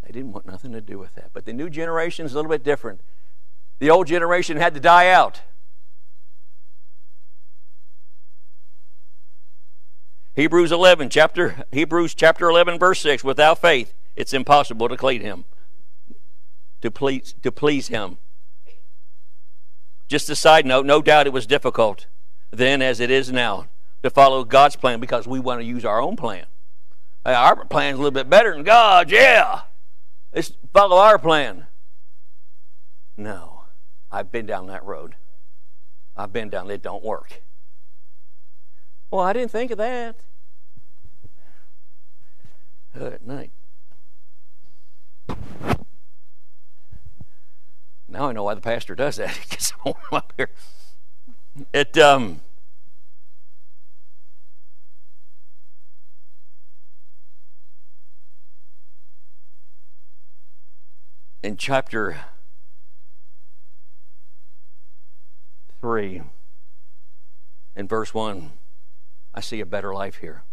They 0.03 0.13
didn't 0.13 0.33
want 0.33 0.45
nothing 0.45 0.73
to 0.73 0.83
do 0.83 0.99
with 0.99 1.15
that. 1.15 1.31
But 1.33 1.47
the 1.47 1.55
new 1.55 1.71
generation 1.71 2.27
is 2.27 2.33
a 2.33 2.37
little 2.37 2.51
bit 2.51 2.63
different. 2.63 3.01
The 3.79 3.89
old 3.89 4.07
generation 4.07 4.59
had 4.59 4.75
to 4.75 4.81
die 4.81 5.09
out. 5.09 5.41
Hebrews 10.35 10.71
11 10.71 11.09
chapter 11.09 11.65
Hebrews 11.73 12.15
chapter 12.15 12.51
11 12.51 12.79
verse 12.79 13.01
6 13.01 13.25
without 13.25 13.59
faith 13.63 13.95
it's 14.15 14.35
impossible 14.35 14.91
to 14.91 14.97
please 14.97 15.23
him 15.23 15.45
to 16.83 16.91
please 16.91 17.35
to 17.43 17.51
please 17.51 17.89
him 17.89 18.19
just 20.09 20.29
a 20.29 20.37
side 20.37 20.67
note 20.67 20.85
no 20.85 21.01
doubt 21.01 21.27
it 21.27 21.33
was 21.33 21.47
difficult 21.47 22.07
then 22.51 22.83
as 22.83 23.01
it 23.01 23.11
is 23.11 23.33
now 23.33 23.67
to 24.03 24.11
follow 24.11 24.45
God's 24.45 24.77
plan 24.77 25.01
because 25.01 25.27
we 25.27 25.41
want 25.41 25.61
to 25.61 25.65
use 25.65 25.85
our 25.85 26.01
own 26.01 26.17
plan 26.17 26.47
our 27.25 27.65
plan's 27.65 27.95
a 27.95 27.99
little 27.99 28.11
bit 28.11 28.29
better 28.29 28.53
than 28.53 28.65
God's 28.65 29.13
yeah 29.13 29.63
Let's 30.33 30.53
follow 30.73 30.97
our 30.97 31.19
plan. 31.19 31.67
No, 33.17 33.65
I've 34.11 34.33
been 34.33 34.47
down 34.47 34.67
that 34.69 34.85
road. 34.85 35.17
I've 36.17 36.33
been 36.33 36.49
down. 36.49 36.71
It 36.71 36.83
don't 36.83 37.05
work. 37.05 37.43
Well, 39.11 39.21
I 39.21 39.35
didn't 39.35 39.51
think 39.51 39.71
of 39.71 39.79
that. 39.79 40.17
Good 42.97 43.27
night. 43.27 43.53
Now 48.13 48.29
I 48.29 48.33
know 48.33 48.45
why 48.45 48.55
the 48.55 48.61
pastor 48.61 48.95
does 48.95 49.17
that. 49.17 49.31
He 49.37 49.49
gets 49.49 49.73
warm 49.85 49.97
up 50.13 50.33
here. 50.37 50.51
It 51.73 51.97
um. 51.99 52.41
in 61.43 61.57
chapter 61.57 62.21
3 65.81 66.23
in 67.75 67.89
verse 67.89 68.15
1, 68.15 68.53
I 69.35 69.41
see 69.41 69.59
a 69.61 69.67
better 69.67 69.93
life 69.93 70.19
here. 70.19 70.45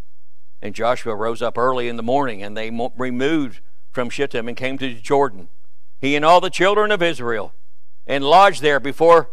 And 0.63 0.73
Joshua 0.73 1.13
rose 1.13 1.43
up 1.43 1.59
early 1.59 1.87
in 1.87 1.95
the 1.95 2.01
morning, 2.01 2.41
and 2.41 2.57
they 2.57 2.71
removed 2.97 3.61
from 3.91 4.09
Shittim 4.09 4.47
and 4.47 4.57
came 4.57 4.79
to 4.79 4.95
Jordan, 4.95 5.49
he 5.99 6.15
and 6.15 6.23
all 6.23 6.41
the 6.41 6.49
children 6.49 6.91
of 6.91 7.01
Israel, 7.01 7.53
and 8.07 8.23
lodged 8.23 8.61
there 8.61 8.79
before 8.79 9.29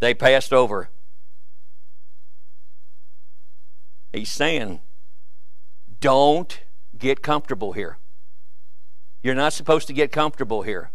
they 0.00 0.14
passed 0.14 0.52
over. 0.52 0.90
He's 4.12 4.30
saying, 4.30 4.80
don't 6.00 6.60
get 6.96 7.22
comfortable 7.22 7.72
here. 7.72 7.98
You're 9.22 9.34
not 9.34 9.52
supposed 9.52 9.86
to 9.88 9.92
get 9.92 10.12
comfortable 10.12 10.62
here. 10.62 10.90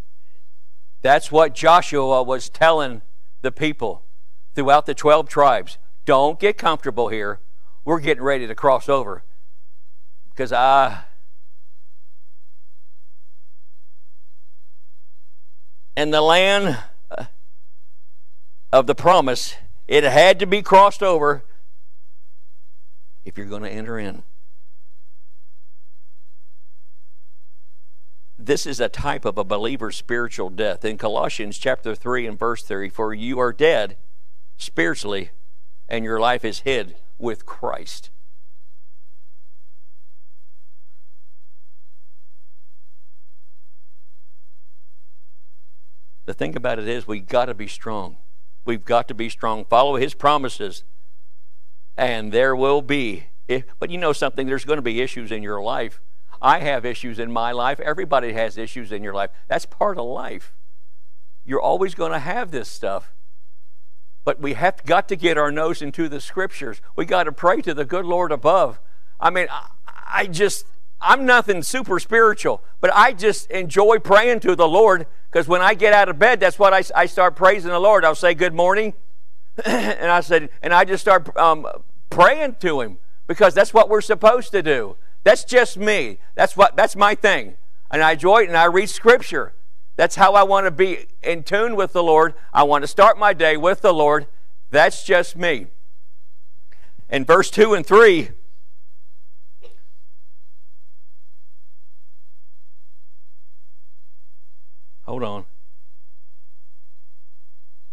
That's 1.01 1.31
what 1.31 1.55
Joshua 1.55 2.23
was 2.23 2.49
telling 2.49 3.01
the 3.41 3.51
people 3.51 4.03
throughout 4.53 4.85
the 4.85 4.93
12 4.93 5.27
tribes. 5.27 5.77
Don't 6.05 6.39
get 6.39 6.57
comfortable 6.57 7.09
here. 7.09 7.39
We're 7.83 7.99
getting 7.99 8.23
ready 8.23 8.47
to 8.47 8.55
cross 8.55 8.87
over. 8.87 9.23
Because 10.29 10.53
I. 10.53 11.03
And 15.95 16.13
the 16.13 16.21
land 16.21 16.77
uh, 17.10 17.25
of 18.71 18.88
the 18.88 18.95
promise, 18.95 19.55
it 19.88 20.03
had 20.03 20.39
to 20.39 20.45
be 20.45 20.62
crossed 20.62 21.03
over 21.03 21.43
if 23.25 23.38
you're 23.38 23.48
going 23.48 23.63
to 23.63 23.69
enter 23.69 24.00
in. 24.00 24.24
This 28.38 28.65
is 28.65 28.79
a 28.79 28.89
type 28.89 29.25
of 29.25 29.38
a 29.38 29.43
believer's 29.43 29.95
spiritual 29.95 30.50
death. 30.50 30.83
In 30.83 30.98
Colossians 30.98 31.60
chapter 31.60 31.93
3 31.93 32.25
and 32.25 32.39
verse 32.39 32.63
3, 32.63 32.89
for 32.89 33.13
you 33.13 33.38
are 33.39 33.53
dead 33.53 33.98
spiritually, 34.57 35.29
and 35.88 36.03
your 36.03 36.19
life 36.19 36.43
is 36.43 36.62
hid 36.62 36.95
with 37.19 37.45
Christ. 37.45 38.10
The 46.25 46.33
thing 46.33 46.55
about 46.55 46.79
it 46.79 46.87
is, 46.87 47.07
we've 47.07 47.27
got 47.27 47.45
to 47.45 47.53
be 47.53 47.67
strong. 47.67 48.17
We've 48.65 48.85
got 48.85 49.07
to 49.07 49.13
be 49.13 49.29
strong. 49.29 49.65
Follow 49.65 49.95
His 49.95 50.13
promises, 50.13 50.83
and 51.97 52.31
there 52.31 52.55
will 52.55 52.81
be. 52.81 53.27
But 53.79 53.89
you 53.89 53.97
know 53.97 54.13
something, 54.13 54.47
there's 54.47 54.63
going 54.63 54.77
to 54.77 54.83
be 54.83 55.01
issues 55.01 55.31
in 55.31 55.43
your 55.43 55.61
life 55.61 55.99
I 56.41 56.59
have 56.59 56.85
issues 56.85 57.19
in 57.19 57.31
my 57.31 57.51
life. 57.51 57.79
Everybody 57.79 58.33
has 58.33 58.57
issues 58.57 58.91
in 58.91 59.03
your 59.03 59.13
life. 59.13 59.29
That's 59.47 59.65
part 59.65 59.97
of 59.97 60.05
life. 60.05 60.53
You're 61.45 61.61
always 61.61 61.93
going 61.93 62.11
to 62.11 62.19
have 62.19 62.51
this 62.51 62.67
stuff. 62.67 63.13
But 64.23 64.39
we 64.39 64.53
have 64.53 64.83
got 64.85 65.07
to 65.09 65.15
get 65.15 65.37
our 65.37 65.51
nose 65.51 65.81
into 65.81 66.09
the 66.09 66.19
scriptures. 66.19 66.81
We 66.95 67.05
got 67.05 67.23
to 67.23 67.31
pray 67.31 67.61
to 67.61 67.73
the 67.73 67.85
good 67.85 68.05
Lord 68.05 68.31
above. 68.31 68.79
I 69.19 69.29
mean, 69.29 69.47
I 69.87 70.25
just, 70.27 70.65
I'm 71.01 71.25
nothing 71.25 71.63
super 71.63 72.00
spiritual, 72.00 72.63
but 72.79 72.91
I 72.93 73.13
just 73.13 73.50
enjoy 73.50 74.00
praying 74.00 74.41
to 74.41 74.55
the 74.55 74.67
Lord 74.67 75.08
because 75.31 75.48
when 75.48 75.62
I 75.62 75.74
get 75.74 75.93
out 75.93 76.10
of 76.10 76.20
bed, 76.20 76.39
that's 76.39 76.60
what 76.60 76.74
I, 76.74 76.84
I 76.96 77.05
start 77.05 77.36
praising 77.36 77.72
the 77.72 77.79
Lord. 77.79 78.05
I'll 78.05 78.15
say 78.15 78.34
good 78.34 78.53
morning, 78.53 78.93
and 79.65 80.12
I 80.12 80.22
said, 80.22 80.50
and 80.62 80.74
I 80.74 80.86
just 80.86 81.01
start 81.01 81.36
um, 81.38 81.65
praying 82.10 82.58
to 82.60 82.81
Him 82.81 83.00
because 83.27 83.53
that's 83.53 83.74
what 83.74 83.89
we're 83.89 84.01
supposed 84.01 84.51
to 84.51 84.62
do. 84.62 84.98
That's 85.24 85.43
just 85.43 85.77
me. 85.77 86.20
That's 86.36 86.55
what 86.58 86.75
that's 86.75 86.96
my 86.96 87.15
thing. 87.15 87.55
And 87.89 88.01
I 88.01 88.13
enjoy 88.13 88.43
it 88.43 88.48
and 88.48 88.58
I 88.58 88.65
read 88.65 88.89
Scripture. 88.89 89.53
That's 89.96 90.15
how 90.15 90.34
I 90.34 90.43
want 90.43 90.65
to 90.65 90.72
be 90.72 91.05
in 91.22 91.43
tune 91.43 91.75
with 91.75 91.93
the 91.93 92.03
Lord. 92.03 92.34
I 92.53 92.63
want 92.63 92.84
to 92.84 92.88
start 92.88 93.17
my 93.17 93.34
day 93.34 93.58
with 93.58 93.81
the 93.81 93.93
Lord. 93.93 94.27
That's 94.70 95.03
just 95.03 95.36
me. 95.36 95.67
In 97.10 97.25
verse 97.25 97.51
2 97.51 97.74
and 97.74 97.86
3, 97.86 98.29
hold 105.12 105.24
on. 105.24 105.44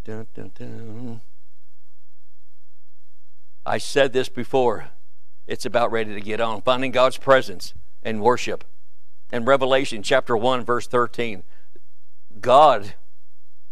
Dun, 0.05 0.29
dun, 0.37 0.53
dun. 0.57 1.21
I 3.67 3.79
said 3.79 4.13
this 4.13 4.29
before. 4.29 4.91
It's 5.49 5.67
about 5.67 5.91
ready 5.91 6.15
to 6.15 6.21
get 6.21 6.41
on. 6.41 6.63
Finding 6.63 6.93
God's 6.93 7.19
presence 7.19 7.75
and 8.05 8.23
worship. 8.23 8.63
In 9.33 9.45
Revelation 9.45 10.05
chapter 10.05 10.37
1, 10.37 10.65
verse 10.65 10.87
13, 10.87 11.43
God 12.41 12.95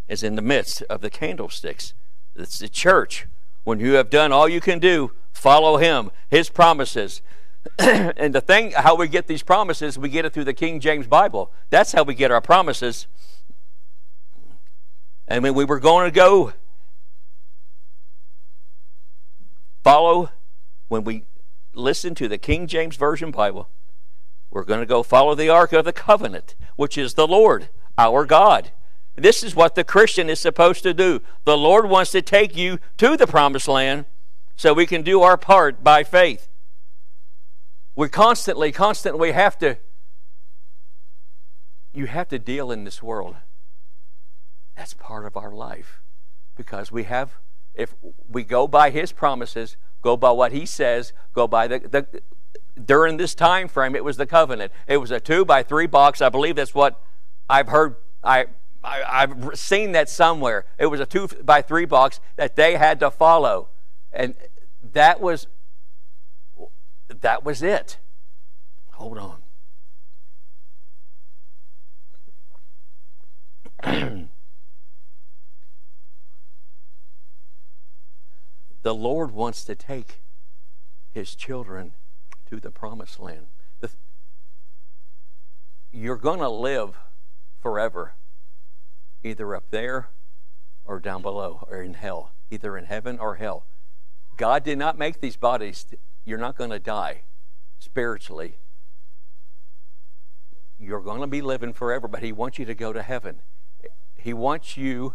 is 0.09 0.25
in 0.25 0.35
the 0.35 0.43
midst 0.43 0.83
of 0.91 1.01
the 1.01 1.09
candlesticks. 1.09 1.95
It's 2.35 2.59
the 2.59 2.69
church. 2.69 3.29
When 3.63 3.79
you 3.79 3.93
have 3.93 4.11
done 4.11 4.33
all 4.33 4.49
you 4.49 4.61
can 4.61 4.81
do, 4.81 5.13
follow 5.33 5.77
Him, 5.77 6.11
His 6.29 6.51
promises. 6.51 7.23
and 7.79 8.35
the 8.35 8.41
thing, 8.41 8.73
how 8.73 8.97
we 8.97 9.07
get 9.07 9.29
these 9.29 9.45
promises, 9.45 9.97
we 9.97 10.09
get 10.09 10.25
it 10.25 10.33
through 10.33 10.45
the 10.45 10.53
King 10.53 10.81
James 10.81 11.07
Bible. 11.07 11.53
That's 11.71 11.93
how 11.93 12.03
we 12.03 12.17
get 12.17 12.33
our 12.33 12.41
promises. 12.41 13.07
And 15.29 15.43
when 15.43 15.55
we 15.55 15.65
were 15.65 15.81
going 15.81 16.07
to 16.07 16.15
go 16.15 16.53
follow, 19.83 20.31
when 20.89 21.05
we 21.05 21.25
listen 21.75 22.15
to 22.17 22.29
the 22.29 22.39
King 22.39 22.67
James 22.67 22.97
Version 22.97 23.31
Bible, 23.31 23.69
we're 24.51 24.65
going 24.65 24.81
to 24.81 24.87
go 24.87 25.03
follow 25.03 25.35
the 25.35 25.49
Ark 25.49 25.73
of 25.73 25.85
the 25.85 25.93
Covenant, 25.93 26.55
which 26.77 26.97
is 26.97 27.15
the 27.15 27.27
Lord, 27.27 27.69
our 27.99 28.25
God. 28.25 28.71
This 29.17 29.43
is 29.43 29.55
what 29.57 29.75
the 29.75 29.85
Christian 29.85 30.29
is 30.29 30.39
supposed 30.39 30.83
to 30.83 30.95
do. 30.95 31.21
The 31.45 31.57
Lord 31.57 31.89
wants 31.89 32.13
to 32.13 32.23
take 32.23 32.57
you 32.57 32.79
to 32.99 33.17
the 33.17 33.27
promised 33.27 33.69
land 33.69 34.07
so 34.57 34.73
we 34.73 34.87
can 34.87 35.03
do 35.03 35.23
our 35.23 35.37
part 35.37 35.83
by 35.83 36.05
faith. 36.05 36.49
We 37.95 38.09
constantly, 38.09 38.73
constantly 38.73 39.33
have 39.33 39.59
to, 39.59 39.79
you 41.93 42.07
have 42.07 42.29
to 42.29 42.39
deal 42.39 42.71
in 42.71 42.85
this 42.85 43.03
world. 43.03 43.37
That's 44.77 44.95
part 44.95 45.25
of 45.25 45.37
our 45.37 45.53
life 45.53 46.03
because 46.57 46.93
we 46.93 47.05
have, 47.05 47.35
if 47.75 47.95
we 48.29 48.45
go 48.45 48.69
by 48.69 48.91
His 48.91 49.13
promises, 49.13 49.77
go 50.03 50.17
by 50.17 50.31
what 50.31 50.53
He 50.53 50.67
says, 50.67 51.13
go 51.33 51.49
by 51.49 51.67
the, 51.67 51.79
the 51.79 52.23
during 52.85 53.17
this 53.17 53.35
time 53.35 53.69
frame, 53.69 53.97
it 53.97 54.05
was 54.05 54.17
the 54.17 54.27
covenant. 54.27 54.71
It 54.87 54.99
was 54.99 55.11
a 55.11 55.19
two 55.19 55.45
by 55.45 55.63
three 55.63 55.87
box. 55.87 56.21
I 56.21 56.29
believe 56.29 56.57
that's 56.57 56.75
what 56.75 57.01
I've 57.49 57.69
heard. 57.69 57.97
I, 58.23 58.47
I 58.85 59.21
have 59.21 59.53
seen 59.55 59.93
that 59.93 60.09
somewhere. 60.09 60.67
It 60.79 60.87
was 60.87 61.01
a 61.01 61.07
two 61.07 61.29
by 61.43 61.63
three 61.63 61.87
box 61.87 62.21
that 62.37 62.57
they 62.57 62.77
had 62.77 63.01
to 63.01 63.11
follow, 63.11 63.71
and 64.13 64.35
that 64.93 65.21
was 65.21 65.47
that 67.09 67.45
was 67.45 67.63
it. 67.63 67.99
Hold 68.93 69.19
on. 69.19 69.43
The 78.87 78.95
Lord 78.95 79.33
wants 79.33 79.65
to 79.65 79.75
take 79.75 80.23
his 81.13 81.35
children 81.35 81.95
to 82.49 82.61
the 82.61 82.71
promised 82.71 83.19
land. 83.19 83.49
You're 85.91 86.15
going 86.15 86.39
to 86.39 86.49
live 86.49 86.97
forever, 87.61 88.13
either 89.25 89.57
up 89.57 89.65
there 89.71 90.11
or 90.85 91.01
down 91.01 91.21
below 91.21 91.67
or 91.69 91.83
in 91.83 91.95
hell, 91.95 92.31
either 92.49 92.79
in 92.79 92.85
heaven 92.85 93.19
or 93.19 93.35
hell. 93.35 93.67
God 94.37 94.63
did 94.63 94.79
not 94.79 94.97
make 94.97 95.21
these 95.21 95.37
bodies. 95.37 95.85
You're 96.25 96.39
not 96.39 96.57
going 96.57 96.71
to 96.71 96.79
die 96.79 97.23
spiritually. 97.81 98.59
You're 100.79 101.01
going 101.01 101.23
to 101.23 101.27
be 101.27 101.43
living 101.43 101.73
forever, 101.73 102.07
but 102.07 102.23
He 102.23 102.31
wants 102.31 102.57
you 102.61 102.65
to 102.67 102.75
go 102.77 102.93
to 102.93 103.03
heaven. 103.03 103.41
He 104.15 104.33
wants 104.33 104.77
you 104.77 105.15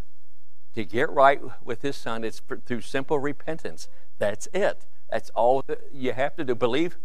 to 0.75 0.85
get 0.85 1.09
right 1.09 1.41
with 1.63 1.81
his 1.81 1.95
son, 1.95 2.23
it's 2.23 2.41
through 2.65 2.81
simple 2.81 3.19
repentance. 3.19 3.87
That's 4.19 4.47
it. 4.53 4.85
That's 5.09 5.29
all 5.31 5.63
that 5.67 5.89
you 5.93 6.13
have 6.13 6.35
to 6.37 6.43
do. 6.43 6.55
Believe 6.55 6.97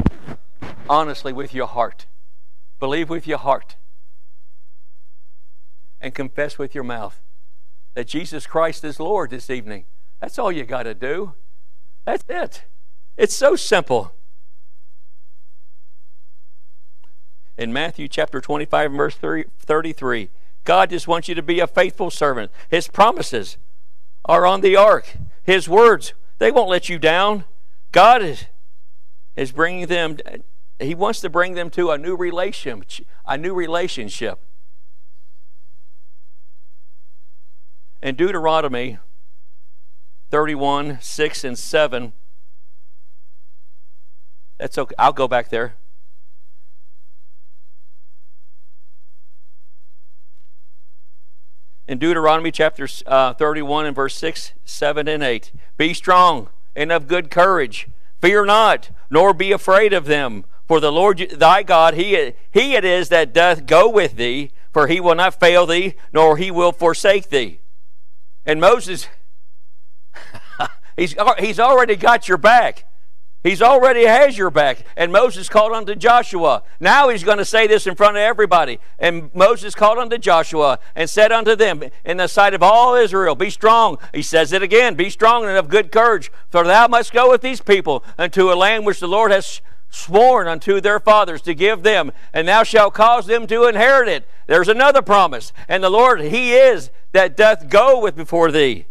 honestly 0.88 1.33
with 1.33 1.52
your 1.52 1.66
heart. 1.66 2.07
Believe 2.79 3.09
with 3.09 3.26
your 3.26 3.38
heart. 3.38 3.76
And 6.00 6.14
confess 6.14 6.59
with 6.59 6.74
your 6.74 6.85
mouth 6.85 7.20
that 7.94 8.07
Jesus 8.07 8.46
Christ 8.46 8.85
is 8.85 9.00
Lord 9.00 9.31
this 9.31 9.50
evening. 9.50 9.87
That's 10.20 10.38
all 10.38 10.52
you 10.52 10.64
got 10.64 10.85
to 10.85 10.94
do. 10.94 11.35
That's 12.05 12.24
it. 12.29 12.64
It's 13.16 13.35
so 13.35 13.57
simple. 13.57 14.12
In 17.57 17.72
Matthew 17.72 18.07
chapter 18.07 18.40
25, 18.40 18.92
verse 18.92 19.16
33, 19.16 20.29
God 20.66 20.90
just 20.90 21.09
wants 21.09 21.29
you 21.29 21.35
to 21.35 21.42
be 21.42 21.61
a 21.61 21.66
faithful 21.66 22.11
servant. 22.11 22.50
His 22.68 22.88
promises 22.88 23.57
are 24.26 24.44
on 24.44 24.61
the 24.61 24.76
ark. 24.76 25.16
His 25.44 25.68
words, 25.68 26.12
they 26.38 26.50
won't 26.50 26.68
let 26.68 26.88
you 26.90 26.98
down. 26.98 27.44
God 27.92 28.20
is, 28.20 28.46
is 29.37 29.52
bringing 29.52 29.87
them, 29.87 30.18
He 30.79 30.94
wants 30.94 31.20
to 31.20 31.31
bring 31.31 31.55
them 31.55 31.70
to 31.70 31.92
a 31.92 31.96
new 31.96 32.16
relation, 32.16 32.85
a 33.24 33.38
new 33.38 33.55
relationship. 33.55 34.40
In 38.02 38.16
Deuteronomy 38.16 38.98
31, 40.31 40.98
6 41.00 41.44
and 41.44 41.59
7, 41.59 42.12
that's 44.59 44.76
okay. 44.76 44.94
I'll 44.98 45.12
go 45.12 45.29
back 45.29 45.48
there. 45.48 45.74
In 51.88 51.99
Deuteronomy 51.99 52.51
chapter 52.51 52.88
uh, 53.07 53.33
31 53.35 53.87
and 53.87 53.94
verse 53.94 54.16
6, 54.16 54.53
7, 54.64 55.09
and 55.09 55.22
8. 55.22 55.53
Be 55.77 55.94
strong 55.94 56.49
and 56.75 56.92
of 56.92 57.09
good 57.09 57.31
courage. 57.31 57.88
Fear 58.20 58.46
not, 58.46 58.90
nor 59.11 59.33
be 59.33 59.53
afraid 59.53 59.92
of 59.92 60.07
them. 60.07 60.44
For 60.66 60.81
the 60.81 60.92
Lord 60.92 61.18
thy 61.18 61.62
God, 61.62 61.94
he, 61.94 62.33
he 62.51 62.75
it 62.75 62.85
is 62.85 63.09
that 63.09 63.33
doth 63.33 63.66
go 63.66 63.88
with 63.88 64.16
thee, 64.16 64.51
for 64.72 64.88
he 64.88 65.01
will 65.01 65.14
not 65.14 65.38
fail 65.38 65.64
thee, 65.64 65.94
nor 66.12 66.37
he 66.37 66.51
will 66.51 66.72
forsake 66.72 67.31
thee. 67.31 67.61
And 68.44 68.61
Moses, 68.61 69.09
he's, 70.96 71.14
he's 71.38 71.61
already 71.61 71.94
got 71.94 72.27
your 72.27 72.38
back. 72.38 72.86
He's 73.47 73.63
already 73.63 74.05
has 74.07 74.37
your 74.37 74.51
back. 74.51 74.85
And 74.97 75.13
Moses 75.13 75.49
called 75.49 75.71
unto 75.71 75.95
Joshua. 75.95 76.65
Now 76.81 77.11
he's 77.11 77.23
going 77.23 77.39
to 77.39 77.45
say 77.45 77.69
this 77.69 77.87
in 77.87 77.95
front 77.95 78.17
of 78.17 78.21
everybody. 78.23 78.81
And 78.99 79.33
Moses 79.37 79.73
called 79.73 79.99
unto 79.99 80.19
Joshua 80.19 80.81
and 80.97 81.09
said 81.09 81.31
unto 81.31 81.55
them 81.55 81.85
in 82.05 82.17
the 82.17 82.27
sight 82.27 82.55
of 82.55 82.63
all 82.65 82.97
Israel, 82.97 83.37
Be 83.37 83.51
strong. 83.51 83.99
He 84.13 84.23
says 84.23 84.53
it 84.53 84.65
again, 84.65 84.97
Be 84.97 85.11
strong 85.11 85.45
and 85.45 85.57
of 85.57 85.69
good 85.69 85.93
courage, 85.93 86.33
for 86.51 86.65
thou 86.65 86.89
must 86.89 87.13
go 87.13 87.31
with 87.31 87.41
these 87.41 87.61
people 87.61 88.03
unto 88.19 88.51
a 88.51 88.55
land 88.55 88.85
which 88.85 88.99
the 88.99 89.07
Lord 89.07 89.31
has 89.31 89.61
sworn 89.91 90.49
unto 90.49 90.81
their 90.81 90.99
fathers 90.99 91.41
to 91.43 91.55
give 91.55 91.85
them, 91.85 92.11
and 92.33 92.49
thou 92.49 92.65
shalt 92.65 92.95
cause 92.95 93.27
them 93.27 93.47
to 93.47 93.69
inherit 93.69 94.09
it. 94.09 94.29
There's 94.49 94.69
another 94.69 95.03
promise. 95.03 95.53
And 95.69 95.85
the 95.85 95.91
Lord, 95.91 96.21
He 96.21 96.55
is 96.55 96.91
that 97.13 97.37
doth 97.37 97.69
go 97.69 98.01
with 98.01 98.17
before 98.17 98.51
thee. 98.51 98.87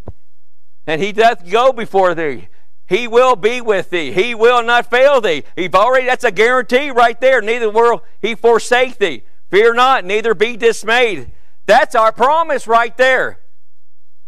And 0.86 1.02
He 1.02 1.12
doth 1.12 1.46
go 1.50 1.74
before 1.74 2.14
thee. 2.14 2.48
He 2.88 3.08
will 3.08 3.34
be 3.34 3.60
with 3.60 3.90
thee. 3.90 4.12
He 4.12 4.34
will 4.34 4.62
not 4.62 4.88
fail 4.88 5.20
thee. 5.20 5.42
He've 5.56 5.74
already, 5.74 6.06
that's 6.06 6.24
a 6.24 6.30
guarantee 6.30 6.90
right 6.90 7.20
there. 7.20 7.42
Neither 7.42 7.68
will 7.68 8.04
he 8.22 8.34
forsake 8.34 8.98
thee. 8.98 9.22
Fear 9.50 9.74
not, 9.74 10.04
neither 10.04 10.34
be 10.34 10.56
dismayed. 10.56 11.32
That's 11.66 11.94
our 11.94 12.12
promise 12.12 12.66
right 12.66 12.96
there. 12.96 13.40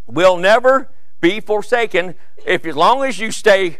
We'll 0.06 0.36
never 0.36 0.90
be 1.20 1.40
forsaken 1.40 2.14
if 2.44 2.66
as 2.66 2.74
long 2.74 3.04
as 3.04 3.20
you 3.20 3.30
stay 3.30 3.78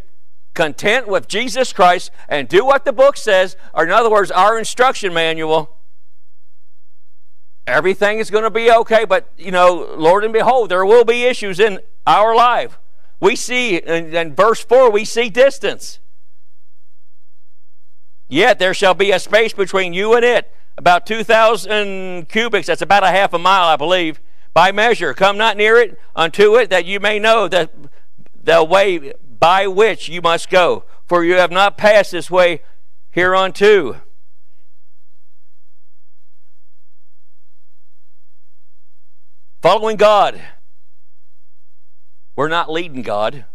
content 0.55 1.09
with 1.09 1.27
Jesus 1.27 1.73
Christ 1.73 2.11
and 2.29 2.49
do 2.49 2.65
what 2.65 2.85
the 2.85 2.93
book 2.93 3.17
says, 3.17 3.57
or 3.75 3.85
in 3.85 3.91
other 3.91 4.11
words, 4.11 4.31
our 4.31 4.59
instruction 4.59 5.13
manual. 5.13 5.77
Everything 7.67 8.19
is 8.19 8.31
going 8.31 8.45
to 8.45 8.51
be 8.51 8.71
okay, 8.71 9.05
but 9.05 9.31
you 9.37 9.51
know, 9.51 9.95
Lord 9.97 10.25
and 10.25 10.33
behold, 10.33 10.71
there 10.71 10.85
will 10.85 11.05
be 11.05 11.25
issues 11.25 11.61
in 11.61 11.81
our 12.07 12.35
life 12.35 12.79
we 13.21 13.37
see 13.37 13.77
in, 13.77 14.15
in 14.15 14.35
verse 14.35 14.65
4 14.65 14.91
we 14.91 15.05
see 15.05 15.31
distance. 15.31 15.99
Yet 18.29 18.59
there 18.59 18.75
shall 18.75 18.95
be 18.95 19.11
a 19.11 19.19
space 19.19 19.53
between 19.53 19.93
you 19.93 20.15
and 20.15 20.25
it 20.25 20.53
about 20.77 21.07
2000 21.07 22.29
cubits 22.29 22.69
that's 22.69 22.83
about 22.83 23.03
a 23.03 23.09
half 23.09 23.33
a 23.33 23.39
mile 23.39 23.67
i 23.67 23.75
believe 23.75 24.21
by 24.59 24.73
measure. 24.73 25.15
Come 25.15 25.39
not 25.39 25.57
near 25.57 25.77
it 25.77 25.97
unto 26.17 26.57
it 26.57 26.69
that 26.71 26.85
you 26.85 26.99
may 26.99 27.21
know 27.21 27.47
that 27.47 27.73
the 28.43 28.65
way 28.65 29.13
by 29.39 29.69
which 29.69 30.09
you 30.09 30.21
must 30.21 30.51
go. 30.51 30.85
For 31.07 31.23
you 31.25 31.35
have 31.35 31.53
not 31.53 31.79
passed 31.79 32.11
this 32.11 32.29
way 32.29 32.63
hereunto. 33.11 34.01
Following 39.63 39.97
God. 39.97 40.41
We're 42.39 42.47
not 42.47 42.71
leading 42.71 43.03
God. 43.03 43.47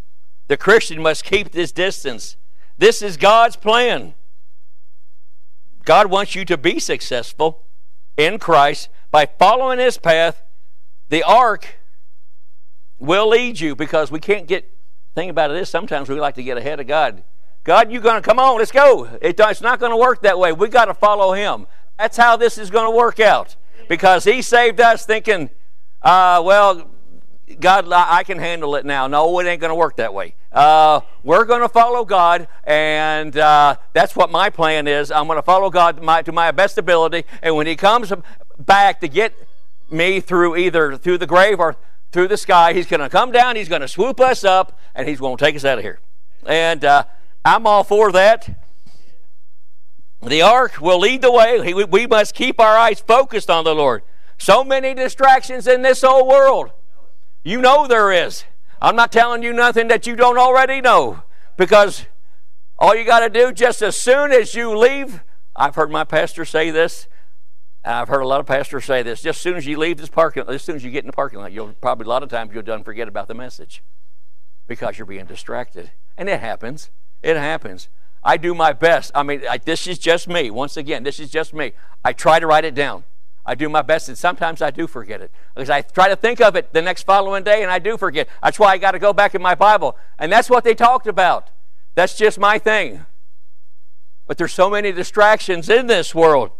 The 0.49 0.57
Christian 0.57 1.01
must 1.01 1.23
keep 1.23 1.53
this 1.53 1.71
distance. 1.71 2.35
This 2.77 3.01
is 3.01 3.15
God's 3.15 3.55
plan. 3.55 4.13
God 5.85 6.07
wants 6.07 6.35
you 6.35 6.43
to 6.43 6.57
be 6.57 6.81
successful 6.81 7.63
in 8.17 8.39
Christ 8.39 8.89
by 9.09 9.25
following 9.25 9.79
His 9.79 9.97
path. 9.97 10.43
The 11.07 11.23
ark 11.23 11.77
will 12.99 13.29
lead 13.29 13.61
you 13.61 13.73
because 13.73 14.11
we 14.11 14.19
can't 14.19 14.47
get. 14.47 14.69
Think 15.15 15.31
about 15.31 15.51
it. 15.51 15.55
Is 15.55 15.69
sometimes 15.69 16.09
we 16.09 16.19
like 16.19 16.35
to 16.35 16.43
get 16.43 16.57
ahead 16.57 16.81
of 16.81 16.85
God. 16.85 17.23
God, 17.63 17.89
you're 17.89 18.01
going 18.01 18.21
to 18.21 18.21
come 18.21 18.37
on. 18.37 18.57
Let's 18.57 18.73
go. 18.73 19.05
It, 19.21 19.39
it's 19.39 19.61
not 19.61 19.79
going 19.79 19.93
to 19.93 19.97
work 19.97 20.23
that 20.23 20.37
way. 20.37 20.51
We 20.51 20.67
got 20.67 20.85
to 20.85 20.93
follow 20.93 21.31
Him. 21.31 21.67
That's 21.97 22.17
how 22.17 22.35
this 22.35 22.57
is 22.57 22.69
going 22.69 22.91
to 22.91 22.97
work 22.97 23.21
out 23.21 23.55
because 23.87 24.25
He 24.25 24.41
saved 24.41 24.81
us 24.81 25.05
thinking, 25.05 25.51
uh, 26.01 26.43
well, 26.43 26.89
God, 27.59 27.91
I 27.91 28.23
can 28.23 28.39
handle 28.39 28.75
it 28.75 28.85
now. 28.85 29.07
No, 29.07 29.39
it 29.39 29.47
ain't 29.47 29.61
going 29.61 29.69
to 29.69 29.75
work 29.75 29.97
that 29.97 30.13
way. 30.13 30.35
Uh, 30.51 31.01
we're 31.23 31.45
going 31.45 31.61
to 31.61 31.69
follow 31.69 32.05
God, 32.05 32.47
and 32.63 33.35
uh, 33.35 33.75
that's 33.93 34.15
what 34.15 34.31
my 34.31 34.49
plan 34.49 34.87
is. 34.87 35.11
I'm 35.11 35.27
going 35.27 35.37
to 35.37 35.43
follow 35.43 35.69
God 35.69 35.97
to 35.97 36.03
my, 36.03 36.21
to 36.21 36.31
my 36.31 36.51
best 36.51 36.77
ability, 36.77 37.25
and 37.41 37.55
when 37.55 37.67
He 37.67 37.75
comes 37.75 38.13
back 38.59 39.01
to 39.01 39.07
get 39.07 39.33
me 39.89 40.19
through 40.19 40.55
either 40.55 40.97
through 40.97 41.17
the 41.17 41.27
grave 41.27 41.59
or 41.59 41.75
through 42.11 42.27
the 42.27 42.37
sky, 42.37 42.73
He's 42.73 42.87
going 42.87 42.99
to 42.99 43.09
come 43.09 43.31
down, 43.31 43.55
He's 43.55 43.69
going 43.69 43.81
to 43.81 43.87
swoop 43.87 44.19
us 44.19 44.43
up, 44.43 44.77
and 44.93 45.07
He's 45.07 45.19
going 45.19 45.37
to 45.37 45.43
take 45.43 45.55
us 45.55 45.65
out 45.65 45.77
of 45.79 45.83
here. 45.83 45.99
And 46.45 46.85
uh, 46.85 47.05
I'm 47.43 47.65
all 47.65 47.83
for 47.83 48.11
that. 48.11 48.59
The 50.21 50.41
ark 50.41 50.79
will 50.79 50.99
lead 50.99 51.21
the 51.21 51.31
way. 51.31 51.73
We 51.73 52.07
must 52.07 52.33
keep 52.33 52.59
our 52.59 52.77
eyes 52.77 52.99
focused 53.01 53.49
on 53.49 53.65
the 53.65 53.75
Lord. 53.75 54.03
So 54.37 54.63
many 54.63 54.93
distractions 54.93 55.67
in 55.67 55.81
this 55.81 56.01
whole 56.01 56.27
world. 56.27 56.71
You 57.43 57.61
know 57.61 57.87
there 57.87 58.11
is. 58.11 58.45
I'm 58.81 58.95
not 58.95 59.11
telling 59.11 59.43
you 59.43 59.53
nothing 59.53 59.87
that 59.89 60.07
you 60.07 60.15
don't 60.15 60.37
already 60.37 60.81
know 60.81 61.23
because 61.57 62.05
all 62.77 62.95
you 62.95 63.05
got 63.05 63.19
to 63.19 63.29
do 63.29 63.51
just 63.51 63.81
as 63.81 63.95
soon 63.95 64.31
as 64.31 64.55
you 64.55 64.77
leave, 64.77 65.23
I've 65.55 65.75
heard 65.75 65.91
my 65.91 66.03
pastor 66.03 66.45
say 66.45 66.71
this. 66.71 67.07
I've 67.85 68.07
heard 68.07 68.21
a 68.21 68.27
lot 68.27 68.39
of 68.39 68.45
pastors 68.45 68.85
say 68.85 69.03
this. 69.03 69.21
Just 69.21 69.37
as 69.37 69.41
soon 69.41 69.55
as 69.55 69.65
you 69.65 69.77
leave 69.77 69.97
this 69.97 70.09
parking 70.09 70.45
lot, 70.45 70.53
as 70.53 70.63
soon 70.63 70.75
as 70.77 70.83
you 70.83 70.91
get 70.91 71.03
in 71.03 71.07
the 71.07 71.13
parking 71.13 71.39
lot, 71.39 71.51
you'll 71.51 71.73
probably 71.81 72.05
a 72.05 72.09
lot 72.09 72.23
of 72.23 72.29
times 72.29 72.51
you'll 72.53 72.63
done 72.63 72.83
forget 72.83 73.07
about 73.07 73.27
the 73.27 73.33
message 73.33 73.83
because 74.67 74.97
you're 74.97 75.05
being 75.05 75.25
distracted. 75.25 75.91
And 76.17 76.29
it 76.29 76.39
happens. 76.39 76.91
It 77.21 77.35
happens. 77.35 77.89
I 78.23 78.37
do 78.37 78.55
my 78.55 78.71
best. 78.71 79.11
I 79.13 79.23
mean, 79.23 79.41
I, 79.49 79.57
this 79.57 79.85
is 79.85 79.99
just 79.99 80.29
me. 80.29 80.49
Once 80.49 80.77
again, 80.77 81.03
this 81.03 81.19
is 81.19 81.29
just 81.29 81.53
me. 81.53 81.73
I 82.05 82.13
try 82.13 82.39
to 82.39 82.47
write 82.47 82.63
it 82.63 82.73
down. 82.73 83.03
I 83.45 83.55
do 83.55 83.67
my 83.67 83.81
best, 83.81 84.07
and 84.07 84.17
sometimes 84.17 84.61
I 84.61 84.71
do 84.71 84.87
forget 84.87 85.21
it. 85.21 85.31
Because 85.53 85.69
I 85.69 85.81
try 85.81 86.07
to 86.07 86.15
think 86.15 86.39
of 86.39 86.55
it 86.55 86.71
the 86.71 86.81
next 86.81 87.03
following 87.03 87.43
day, 87.43 87.61
and 87.61 87.71
I 87.71 87.79
do 87.79 87.97
forget. 87.97 88.29
That's 88.41 88.57
why 88.57 88.71
I 88.71 88.77
got 88.77 88.91
to 88.91 88.99
go 88.99 89.11
back 89.11 89.35
in 89.35 89.41
my 89.41 89.55
Bible. 89.55 89.97
And 90.17 90.31
that's 90.31 90.49
what 90.49 90.63
they 90.63 90.73
talked 90.73 91.07
about. 91.07 91.49
That's 91.95 92.15
just 92.15 92.39
my 92.39 92.57
thing. 92.57 93.05
But 94.27 94.37
there's 94.37 94.53
so 94.53 94.69
many 94.69 94.91
distractions 94.91 95.69
in 95.69 95.87
this 95.87 96.15
world. 96.15 96.51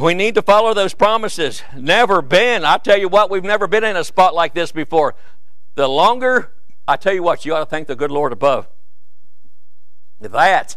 We 0.00 0.14
need 0.14 0.34
to 0.36 0.42
follow 0.42 0.74
those 0.74 0.94
promises. 0.94 1.62
Never 1.76 2.22
been. 2.22 2.64
I 2.64 2.78
tell 2.78 2.98
you 2.98 3.08
what, 3.08 3.30
we've 3.30 3.44
never 3.44 3.66
been 3.66 3.84
in 3.84 3.96
a 3.96 4.04
spot 4.04 4.34
like 4.34 4.54
this 4.54 4.72
before. 4.72 5.14
The 5.74 5.88
longer, 5.88 6.52
I 6.86 6.96
tell 6.96 7.12
you 7.12 7.22
what, 7.22 7.44
you 7.44 7.54
ought 7.54 7.60
to 7.60 7.66
thank 7.66 7.88
the 7.88 7.96
good 7.96 8.10
Lord 8.10 8.32
above. 8.32 8.68
That 10.20 10.76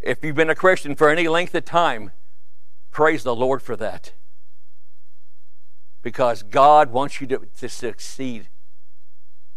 if 0.00 0.24
you've 0.24 0.36
been 0.36 0.50
a 0.50 0.54
Christian 0.54 0.94
for 0.94 1.08
any 1.08 1.28
length 1.28 1.54
of 1.54 1.64
time, 1.64 2.12
praise 2.90 3.22
the 3.22 3.34
Lord 3.34 3.62
for 3.62 3.76
that. 3.76 4.12
Because 6.02 6.42
God 6.42 6.90
wants 6.90 7.20
you 7.20 7.26
to, 7.28 7.48
to 7.58 7.68
succeed. 7.68 8.48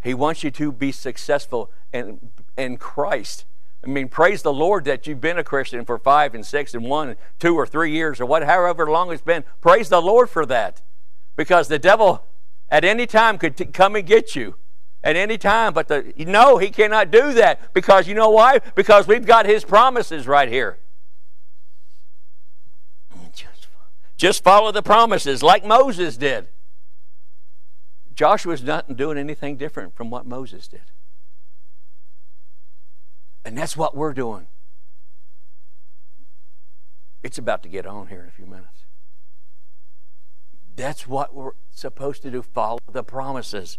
He 0.03 0.13
wants 0.13 0.43
you 0.43 0.51
to 0.51 0.71
be 0.71 0.91
successful 0.91 1.71
in, 1.93 2.31
in 2.57 2.77
Christ. 2.77 3.45
I 3.83 3.87
mean, 3.87 4.09
praise 4.09 4.41
the 4.41 4.53
Lord 4.53 4.85
that 4.85 5.07
you've 5.07 5.21
been 5.21 5.37
a 5.37 5.43
Christian 5.43 5.85
for 5.85 5.97
five 5.97 6.35
and 6.35 6.45
six 6.45 6.73
and 6.73 6.85
one, 6.85 7.15
two 7.39 7.55
or 7.55 7.65
three 7.65 7.91
years 7.91 8.19
or 8.19 8.25
whatever 8.25 8.51
however 8.51 8.89
long 8.89 9.11
it's 9.11 9.21
been. 9.21 9.43
Praise 9.59 9.89
the 9.89 10.01
Lord 10.01 10.29
for 10.29 10.45
that. 10.45 10.81
Because 11.35 11.67
the 11.67 11.79
devil 11.79 12.25
at 12.69 12.83
any 12.83 13.07
time 13.07 13.37
could 13.37 13.57
t- 13.57 13.65
come 13.65 13.95
and 13.95 14.05
get 14.05 14.35
you 14.35 14.55
at 15.03 15.15
any 15.15 15.37
time. 15.37 15.73
But 15.73 15.87
the, 15.87 16.13
no, 16.17 16.57
he 16.57 16.69
cannot 16.69 17.11
do 17.11 17.33
that 17.33 17.73
because 17.73 18.07
you 18.07 18.13
know 18.13 18.29
why? 18.29 18.59
Because 18.75 19.07
we've 19.07 19.25
got 19.25 19.45
his 19.45 19.63
promises 19.63 20.27
right 20.27 20.49
here. 20.49 20.77
Just, 23.33 23.67
just 24.17 24.43
follow 24.43 24.71
the 24.71 24.83
promises 24.83 25.41
like 25.41 25.65
Moses 25.65 26.17
did. 26.17 26.47
Joshua's 28.13 28.63
not 28.63 28.95
doing 28.95 29.17
anything 29.17 29.57
different 29.57 29.95
from 29.95 30.09
what 30.09 30.25
Moses 30.25 30.67
did. 30.67 30.81
And 33.43 33.57
that's 33.57 33.75
what 33.75 33.95
we're 33.95 34.13
doing. 34.13 34.47
It's 37.23 37.37
about 37.37 37.63
to 37.63 37.69
get 37.69 37.85
on 37.85 38.07
here 38.07 38.21
in 38.21 38.27
a 38.27 38.31
few 38.31 38.45
minutes. 38.45 38.85
That's 40.75 41.07
what 41.07 41.33
we're 41.33 41.51
supposed 41.69 42.23
to 42.23 42.31
do 42.31 42.41
follow 42.41 42.79
the 42.91 43.03
promises. 43.03 43.77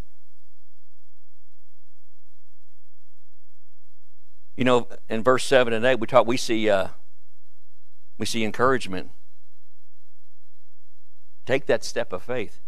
You 4.56 4.64
know, 4.64 4.88
in 5.08 5.22
verse 5.22 5.44
seven 5.44 5.72
and 5.72 5.84
eight, 5.84 5.98
we 5.98 6.06
talk. 6.06 6.26
We 6.26 6.36
see 6.36 6.68
uh, 6.68 6.88
we 8.18 8.26
see 8.26 8.44
encouragement. 8.44 9.10
Take 11.46 11.66
that 11.66 11.84
step 11.84 12.12
of 12.12 12.22
faith. 12.22 12.60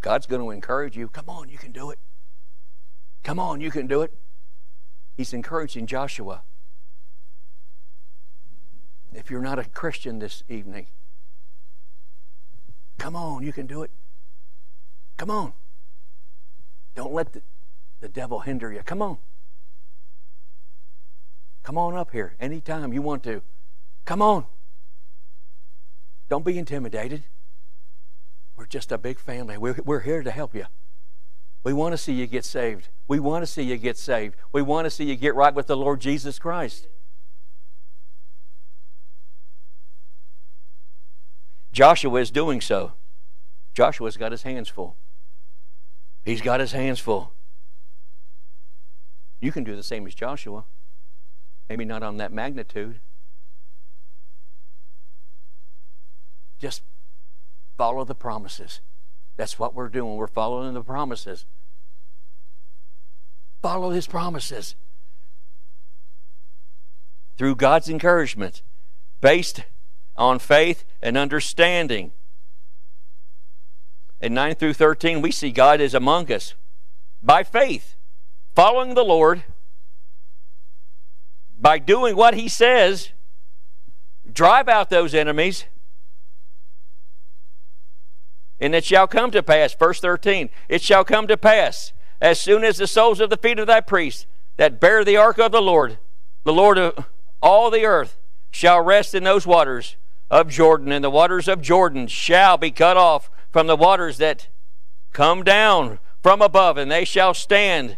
God's 0.00 0.26
going 0.26 0.42
to 0.42 0.50
encourage 0.50 0.96
you. 0.96 1.08
Come 1.08 1.28
on, 1.28 1.48
you 1.48 1.58
can 1.58 1.72
do 1.72 1.90
it. 1.90 1.98
Come 3.22 3.38
on, 3.38 3.60
you 3.60 3.70
can 3.70 3.86
do 3.86 4.02
it. 4.02 4.12
He's 5.16 5.32
encouraging 5.32 5.86
Joshua. 5.86 6.42
If 9.12 9.30
you're 9.30 9.40
not 9.40 9.58
a 9.58 9.64
Christian 9.64 10.18
this 10.18 10.42
evening, 10.48 10.88
come 12.98 13.16
on, 13.16 13.42
you 13.42 13.52
can 13.52 13.66
do 13.66 13.82
it. 13.82 13.90
Come 15.16 15.30
on. 15.30 15.52
Don't 16.94 17.12
let 17.12 17.32
the, 17.32 17.42
the 18.04 18.08
devil 18.10 18.40
hinder 18.40 18.70
you. 18.70 18.82
Come 18.84 19.00
on. 19.00 19.16
Come 21.62 21.78
on 21.78 21.96
up 21.96 22.10
here 22.10 22.36
anytime 22.38 22.92
you 22.92 23.00
want 23.00 23.22
to. 23.22 23.40
Come 24.04 24.20
on. 24.20 24.44
Don't 26.28 26.44
be 26.44 26.58
intimidated. 26.58 27.24
We're 28.56 28.66
just 28.66 28.92
a 28.92 28.98
big 28.98 29.18
family. 29.18 29.56
We're, 29.56 29.78
we're 29.86 30.00
here 30.00 30.22
to 30.22 30.30
help 30.30 30.54
you. 30.54 30.66
We 31.62 31.72
want 31.72 31.94
to 31.94 31.96
see 31.96 32.12
you 32.12 32.26
get 32.26 32.44
saved. 32.44 32.90
We 33.08 33.20
want 33.20 33.42
to 33.42 33.46
see 33.46 33.62
you 33.62 33.78
get 33.78 33.96
saved. 33.96 34.36
We 34.52 34.60
want 34.60 34.84
to 34.84 34.90
see 34.90 35.04
you 35.04 35.16
get 35.16 35.34
right 35.34 35.54
with 35.54 35.66
the 35.66 35.76
Lord 35.76 36.02
Jesus 36.02 36.38
Christ. 36.38 36.88
Joshua 41.72 42.20
is 42.20 42.30
doing 42.30 42.60
so. 42.60 42.92
Joshua's 43.72 44.18
got 44.18 44.30
his 44.30 44.42
hands 44.42 44.68
full. 44.68 44.98
He's 46.22 46.42
got 46.42 46.60
his 46.60 46.72
hands 46.72 47.00
full. 47.00 47.33
You 49.44 49.52
can 49.52 49.62
do 49.62 49.76
the 49.76 49.82
same 49.82 50.06
as 50.06 50.14
Joshua. 50.14 50.64
Maybe 51.68 51.84
not 51.84 52.02
on 52.02 52.16
that 52.16 52.32
magnitude. 52.32 53.00
Just 56.58 56.80
follow 57.76 58.04
the 58.04 58.14
promises. 58.14 58.80
That's 59.36 59.58
what 59.58 59.74
we're 59.74 59.90
doing. 59.90 60.16
We're 60.16 60.28
following 60.28 60.72
the 60.72 60.82
promises. 60.82 61.44
Follow 63.60 63.90
his 63.90 64.06
promises. 64.06 64.76
Through 67.36 67.56
God's 67.56 67.90
encouragement, 67.90 68.62
based 69.20 69.60
on 70.16 70.38
faith 70.38 70.86
and 71.02 71.18
understanding. 71.18 72.12
In 74.22 74.32
9 74.32 74.54
through 74.54 74.72
13, 74.72 75.20
we 75.20 75.30
see 75.30 75.50
God 75.50 75.82
is 75.82 75.92
among 75.92 76.32
us 76.32 76.54
by 77.22 77.42
faith 77.44 77.93
following 78.54 78.94
the 78.94 79.04
Lord, 79.04 79.44
by 81.58 81.78
doing 81.78 82.16
what 82.16 82.34
He 82.34 82.48
says, 82.48 83.10
drive 84.30 84.68
out 84.68 84.90
those 84.90 85.14
enemies. 85.14 85.64
And 88.60 88.74
it 88.74 88.84
shall 88.84 89.06
come 89.06 89.30
to 89.32 89.42
pass, 89.42 89.74
verse 89.74 90.00
13, 90.00 90.48
it 90.68 90.82
shall 90.82 91.04
come 91.04 91.26
to 91.26 91.36
pass, 91.36 91.92
as 92.20 92.40
soon 92.40 92.64
as 92.64 92.76
the 92.76 92.86
soles 92.86 93.20
of 93.20 93.28
the 93.28 93.36
feet 93.36 93.58
of 93.58 93.66
thy 93.66 93.80
priests 93.80 94.26
that 94.56 94.80
bear 94.80 95.04
the 95.04 95.16
ark 95.16 95.38
of 95.38 95.52
the 95.52 95.60
Lord, 95.60 95.98
the 96.44 96.52
Lord 96.52 96.78
of 96.78 97.06
all 97.42 97.70
the 97.70 97.84
earth, 97.84 98.18
shall 98.50 98.80
rest 98.80 99.14
in 99.14 99.24
those 99.24 99.46
waters 99.46 99.96
of 100.30 100.48
Jordan, 100.48 100.92
and 100.92 101.04
the 101.04 101.10
waters 101.10 101.48
of 101.48 101.60
Jordan 101.60 102.06
shall 102.06 102.56
be 102.56 102.70
cut 102.70 102.96
off 102.96 103.30
from 103.50 103.66
the 103.66 103.76
waters 103.76 104.18
that 104.18 104.48
come 105.12 105.42
down 105.42 105.98
from 106.22 106.40
above, 106.40 106.78
and 106.78 106.90
they 106.90 107.04
shall 107.04 107.34
stand 107.34 107.96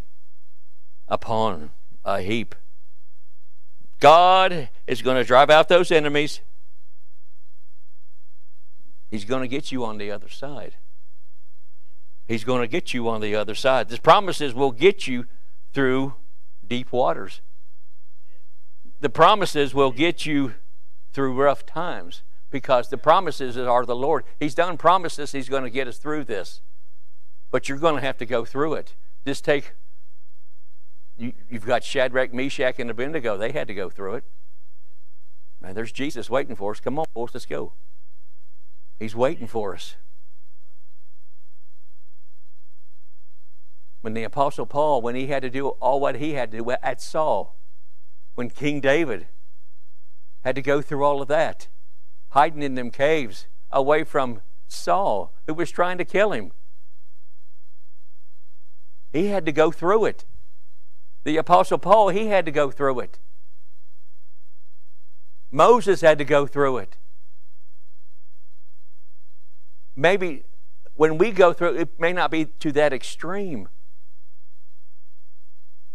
upon 1.08 1.70
a 2.04 2.20
heap. 2.20 2.54
God 4.00 4.68
is 4.86 5.02
going 5.02 5.16
to 5.16 5.24
drive 5.24 5.50
out 5.50 5.68
those 5.68 5.90
enemies. 5.90 6.40
He's 9.10 9.24
going 9.24 9.42
to 9.42 9.48
get 9.48 9.72
you 9.72 9.84
on 9.84 9.98
the 9.98 10.10
other 10.10 10.28
side. 10.28 10.74
He's 12.26 12.44
going 12.44 12.60
to 12.60 12.68
get 12.68 12.92
you 12.92 13.08
on 13.08 13.20
the 13.20 13.34
other 13.36 13.54
side. 13.54 13.88
This 13.88 14.00
promises 14.00 14.52
will 14.52 14.72
get 14.72 15.06
you 15.06 15.26
through 15.72 16.14
deep 16.66 16.92
waters. 16.92 17.40
The 19.00 19.08
promises 19.08 19.74
will 19.74 19.92
get 19.92 20.26
you 20.26 20.54
through 21.12 21.34
rough 21.34 21.64
times 21.64 22.22
because 22.50 22.88
the 22.88 22.98
promises 22.98 23.56
are 23.56 23.86
the 23.86 23.96
Lord. 23.96 24.24
He's 24.40 24.54
done 24.54 24.76
promises, 24.76 25.32
He's 25.32 25.48
going 25.48 25.64
to 25.64 25.70
get 25.70 25.86
us 25.86 25.98
through 25.98 26.24
this. 26.24 26.60
But 27.50 27.68
you're 27.68 27.78
going 27.78 27.94
to 27.94 28.00
have 28.00 28.18
to 28.18 28.26
go 28.26 28.44
through 28.44 28.74
it. 28.74 28.94
Just 29.26 29.44
take, 29.44 29.72
you, 31.16 31.32
have 31.50 31.64
got 31.64 31.82
Shadrach, 31.82 32.32
Meshach, 32.32 32.78
and 32.78 32.90
Abednego. 32.90 33.36
They 33.36 33.52
had 33.52 33.68
to 33.68 33.74
go 33.74 33.88
through 33.88 34.16
it. 34.16 34.24
Man, 35.60 35.74
there's 35.74 35.92
Jesus 35.92 36.28
waiting 36.28 36.56
for 36.56 36.72
us. 36.72 36.80
Come 36.80 36.98
on, 36.98 37.06
boys, 37.14 37.30
let's 37.32 37.46
go. 37.46 37.72
He's 38.98 39.16
waiting 39.16 39.46
for 39.46 39.74
us. 39.74 39.96
When 44.02 44.14
the 44.14 44.24
Apostle 44.24 44.66
Paul, 44.66 45.02
when 45.02 45.14
he 45.14 45.26
had 45.26 45.42
to 45.42 45.50
do 45.50 45.68
all 45.68 46.00
what 46.00 46.16
he 46.16 46.34
had 46.34 46.50
to 46.52 46.58
do 46.58 46.70
at 46.70 47.00
Saul, 47.00 47.56
when 48.34 48.50
King 48.50 48.80
David 48.80 49.26
had 50.44 50.54
to 50.54 50.62
go 50.62 50.80
through 50.80 51.02
all 51.02 51.22
of 51.22 51.28
that, 51.28 51.68
hiding 52.30 52.62
in 52.62 52.74
them 52.74 52.90
caves 52.90 53.46
away 53.72 54.04
from 54.04 54.42
Saul, 54.68 55.34
who 55.46 55.54
was 55.54 55.70
trying 55.70 55.98
to 55.98 56.04
kill 56.04 56.32
him. 56.32 56.52
He 59.12 59.28
had 59.28 59.46
to 59.46 59.52
go 59.52 59.72
through 59.72 60.04
it. 60.04 60.24
The 61.26 61.38
Apostle 61.38 61.78
Paul, 61.78 62.10
he 62.10 62.28
had 62.28 62.46
to 62.46 62.52
go 62.52 62.70
through 62.70 63.00
it. 63.00 63.18
Moses 65.50 66.00
had 66.00 66.18
to 66.18 66.24
go 66.24 66.46
through 66.46 66.78
it. 66.78 66.98
Maybe 69.96 70.44
when 70.94 71.18
we 71.18 71.32
go 71.32 71.52
through 71.52 71.78
it 71.78 71.98
may 71.98 72.12
not 72.12 72.30
be 72.30 72.44
to 72.44 72.70
that 72.70 72.92
extreme, 72.92 73.68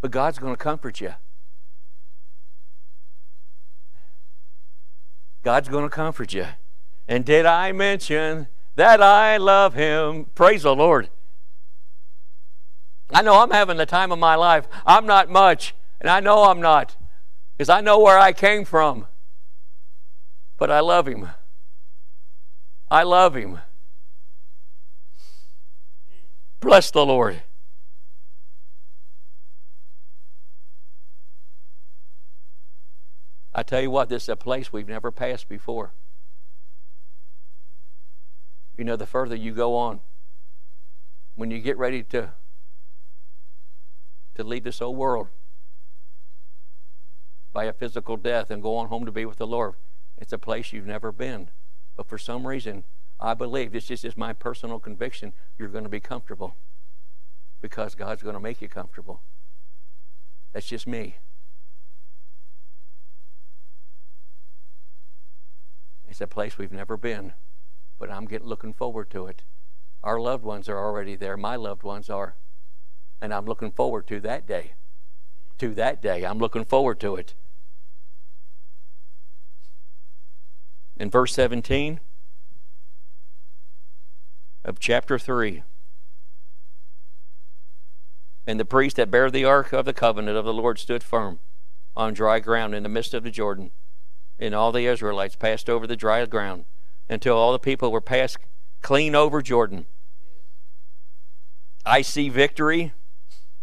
but 0.01 0.11
God's 0.11 0.37
going 0.37 0.51
to 0.51 0.61
comfort 0.61 0.99
you. 0.99 1.13
God's 5.43 5.69
going 5.69 5.85
to 5.85 5.89
comfort 5.89 6.33
you. 6.33 6.47
And 7.07 7.23
did 7.23 7.45
I 7.45 7.71
mention 7.71 8.47
that 8.75 9.01
I 9.01 9.37
love 9.37 9.75
Him? 9.75 10.25
Praise 10.35 10.63
the 10.63 10.75
Lord. 10.75 11.07
I 13.13 13.21
know 13.21 13.39
I'm 13.39 13.52
having 13.52 13.78
the 13.78 13.86
time 13.86 14.12
of 14.12 14.19
my 14.19 14.36
life. 14.36 14.67
I'm 14.86 15.06
not 15.06 15.30
much, 15.30 15.76
and 16.00 16.10
I 16.10 16.19
know 16.19 16.43
I'm 16.43 16.62
not, 16.62 16.95
because 17.58 17.69
I 17.69 17.82
know 17.82 18.00
where 18.00 18.17
I 18.17 18.32
came 18.34 18.65
from. 18.65 19.08
But 20.58 20.71
I 20.71 20.80
love 20.80 21.08
Him. 21.08 21.30
I 22.89 23.04
love 23.04 23.36
Him. 23.36 23.60
Bless 26.60 26.91
the 26.91 27.06
Lord. 27.06 27.41
I 33.54 33.63
tell 33.63 33.82
you 33.82 33.91
what, 33.91 34.08
this 34.08 34.24
is 34.24 34.30
a 34.30 34.36
place 34.36 34.71
we've 34.71 34.88
never 34.88 35.12
passed 35.12 35.50
before. 35.50 35.91
You 38.78 38.86
know, 38.86 38.95
the 38.95 39.06
further 39.06 39.36
you 39.36 39.52
go 39.52 39.76
on, 39.76 40.00
when 41.36 41.52
you 41.52 41.60
get 41.60 41.78
ready 41.78 42.04
to 42.04 42.32
to 44.35 44.43
leave 44.43 44.63
this 44.63 44.81
old 44.81 44.97
world 44.97 45.27
by 47.53 47.65
a 47.65 47.73
physical 47.73 48.17
death 48.17 48.49
and 48.49 48.61
go 48.61 48.77
on 48.77 48.87
home 48.87 49.05
to 49.05 49.11
be 49.11 49.25
with 49.25 49.37
the 49.37 49.47
Lord, 49.47 49.73
it's 50.17 50.33
a 50.33 50.37
place 50.37 50.71
you've 50.71 50.85
never 50.85 51.11
been. 51.11 51.49
But 51.95 52.07
for 52.07 52.17
some 52.17 52.47
reason, 52.47 52.83
I 53.19 53.33
believe, 53.33 53.71
this 53.71 53.91
is 53.91 54.01
just 54.01 54.17
my 54.17 54.33
personal 54.33 54.79
conviction, 54.79 55.33
you're 55.57 55.67
going 55.67 55.83
to 55.83 55.89
be 55.89 55.99
comfortable 55.99 56.55
because 57.61 57.93
God's 57.93 58.23
going 58.23 58.33
to 58.33 58.39
make 58.39 58.61
you 58.61 58.67
comfortable. 58.67 59.21
That's 60.53 60.67
just 60.67 60.87
me. 60.87 61.17
It's 66.07 66.19
a 66.19 66.27
place 66.27 66.57
we've 66.57 66.73
never 66.73 66.97
been, 66.97 67.33
but 67.97 68.11
I'm 68.11 68.25
getting 68.25 68.47
looking 68.47 68.73
forward 68.73 69.09
to 69.11 69.27
it. 69.27 69.43
Our 70.03 70.19
loved 70.19 70.43
ones 70.43 70.67
are 70.67 70.77
already 70.77 71.15
there. 71.15 71.37
My 71.37 71.55
loved 71.55 71.83
ones 71.83 72.09
are. 72.09 72.35
And 73.21 73.34
I'm 73.34 73.45
looking 73.45 73.71
forward 73.71 74.07
to 74.07 74.19
that 74.21 74.47
day. 74.47 74.73
To 75.60 75.73
that 75.75 76.01
day. 76.01 76.25
I'm 76.25 76.39
looking 76.39 76.65
forward 76.65 76.99
to 77.01 77.15
it. 77.15 77.36
In 80.97 81.10
verse 81.10 81.34
17, 81.34 81.99
of 84.63 84.79
chapter 84.79 85.17
3. 85.17 85.63
And 88.45 88.60
the 88.60 88.65
priest 88.65 88.95
that 88.97 89.12
bare 89.12 89.31
the 89.31 89.45
ark 89.45 89.71
of 89.73 89.86
the 89.86 89.93
covenant 89.93 90.38
of 90.38 90.45
the 90.45 90.53
Lord 90.53 90.79
stood 90.79 91.03
firm 91.03 91.39
on 91.95 92.13
dry 92.13 92.39
ground 92.39 92.73
in 92.73 92.84
the 92.84 92.89
midst 92.89 93.13
of 93.13 93.23
the 93.23 93.31
Jordan. 93.31 93.71
And 94.39 94.55
all 94.55 94.71
the 94.71 94.86
Israelites 94.86 95.36
passed 95.36 95.69
over 95.69 95.86
the 95.86 95.95
dry 95.95 96.25
ground 96.25 96.65
until 97.10 97.38
all 97.38 97.51
the 97.51 97.60
people 97.60 97.91
were 97.91 98.01
passed 98.01 98.38
clean 98.81 99.15
over 99.15 99.41
Jordan. 99.41 99.86
I 101.86 102.01
see 102.01 102.29
victory 102.29 102.93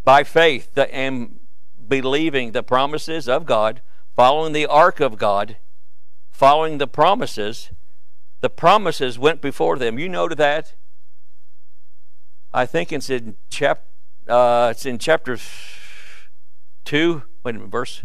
by 0.08 0.24
faith 0.24 0.78
and 0.78 1.38
believing 1.86 2.52
the 2.52 2.62
promises 2.62 3.28
of 3.28 3.44
God, 3.44 3.82
following 4.16 4.54
the 4.54 4.64
ark 4.64 5.00
of 5.00 5.18
God, 5.18 5.58
following 6.30 6.78
the 6.78 6.86
promises. 6.86 7.72
The 8.40 8.48
promises 8.48 9.18
went 9.18 9.42
before 9.42 9.76
them. 9.76 9.98
You 9.98 10.08
know 10.08 10.26
that 10.26 10.72
I 12.54 12.64
think 12.64 12.90
it's 12.90 13.10
in 13.10 13.36
chap 13.50 13.84
uh, 14.26 14.68
it's 14.70 14.86
in 14.86 14.96
chapter 14.96 15.36
two. 16.86 17.24
Wait 17.44 17.54
a 17.54 17.58
minute, 17.58 17.70
verse. 17.70 18.02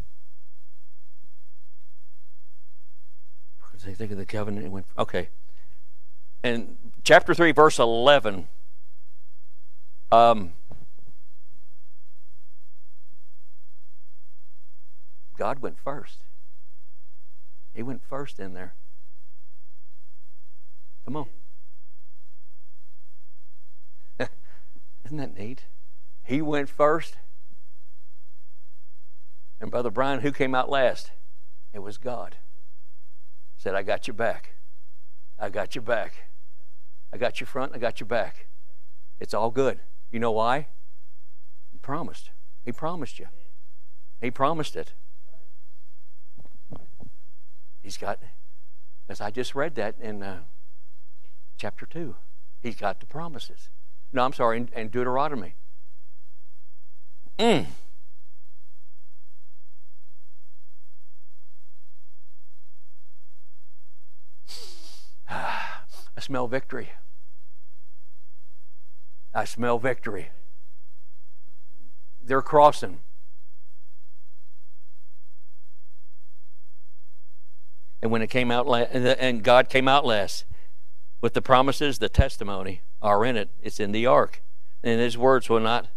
Think 3.77 4.11
of 4.11 4.17
the 4.17 4.25
covenant. 4.25 4.65
It 4.65 4.71
went 4.73 4.87
okay. 4.97 5.29
In 6.43 6.75
chapter 7.05 7.33
three, 7.33 7.53
verse 7.53 7.79
eleven. 7.79 8.49
Um, 10.11 10.51
God 15.37 15.59
went 15.59 15.77
first. 15.79 16.19
He 17.73 17.83
went 17.83 18.03
first 18.03 18.39
in 18.39 18.53
there. 18.53 18.75
Come 21.05 21.15
on. 21.17 21.27
Isn't 25.05 25.17
that 25.17 25.37
neat? 25.37 25.65
He 26.23 26.41
went 26.41 26.69
first. 26.69 27.17
And 29.59 29.71
Brother 29.71 29.91
Brian, 29.91 30.21
who 30.21 30.31
came 30.31 30.53
out 30.53 30.69
last? 30.69 31.11
It 31.73 31.79
was 31.79 31.97
God. 31.97 32.37
Said, 33.57 33.75
I 33.75 33.83
got 33.83 34.07
your 34.07 34.13
back. 34.13 34.55
I 35.39 35.49
got 35.49 35.75
your 35.75 35.81
back. 35.81 36.13
I 37.11 37.17
got 37.17 37.39
your 37.39 37.47
front, 37.47 37.73
I 37.75 37.77
got 37.77 37.99
your 37.99 38.07
back. 38.07 38.47
It's 39.19 39.33
all 39.33 39.51
good. 39.51 39.79
You 40.11 40.19
know 40.19 40.31
why? 40.31 40.67
He 41.71 41.77
promised. 41.77 42.31
He 42.65 42.71
promised 42.71 43.19
you. 43.19 43.27
He 44.19 44.31
promised 44.31 44.75
it. 44.75 44.93
He's 47.83 47.97
got, 47.97 48.19
as 49.09 49.19
I 49.19 49.29
just 49.29 49.53
read 49.53 49.75
that 49.75 49.95
in 49.99 50.23
uh, 50.23 50.39
chapter 51.57 51.85
2, 51.85 52.15
he's 52.61 52.77
got 52.77 53.01
the 53.01 53.05
promises. 53.05 53.67
No, 54.13 54.23
I'm 54.23 54.31
sorry, 54.31 54.57
in, 54.57 54.69
in 54.73 54.87
Deuteronomy. 54.87 55.55
Mm. 57.37 57.65
I 65.29 66.21
smell 66.21 66.47
victory. 66.47 66.91
I 69.33 69.43
smell 69.43 69.77
victory. 69.77 70.29
They're 72.23 72.41
crossing. 72.41 72.99
And 78.03 78.11
when 78.11 78.21
it 78.21 78.29
came 78.29 78.51
out, 78.51 78.67
and 78.67 79.43
God 79.45 79.69
came 79.69 79.87
out 79.87 80.05
last 80.05 80.43
with 81.21 81.33
the 81.33 81.41
promises, 81.41 81.99
the 81.99 82.09
testimony 82.09 82.81
are 83.01 83.23
in 83.23 83.37
it. 83.37 83.49
It's 83.61 83.79
in 83.79 83.93
the 83.93 84.05
ark. 84.05 84.43
And 84.83 84.99
his 84.99 85.17
words 85.17 85.47
will 85.47 85.61
not, 85.61 85.87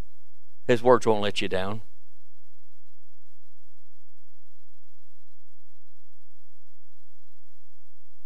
his 0.69 0.85
words 0.85 1.05
won't 1.05 1.21
let 1.21 1.40
you 1.40 1.49
down. 1.49 1.83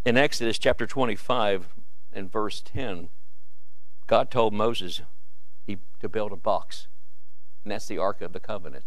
In 0.04 0.18
Exodus 0.18 0.58
chapter 0.58 0.86
25 0.86 1.68
and 2.12 2.30
verse 2.30 2.60
10, 2.60 3.08
God 4.06 4.30
told 4.30 4.52
Moses 4.52 5.00
he, 5.66 5.78
to 6.00 6.08
build 6.10 6.32
a 6.32 6.36
box. 6.36 6.86
And 7.64 7.72
that's 7.72 7.86
the 7.86 7.96
Ark 7.96 8.20
of 8.20 8.34
the 8.34 8.40
Covenant. 8.40 8.84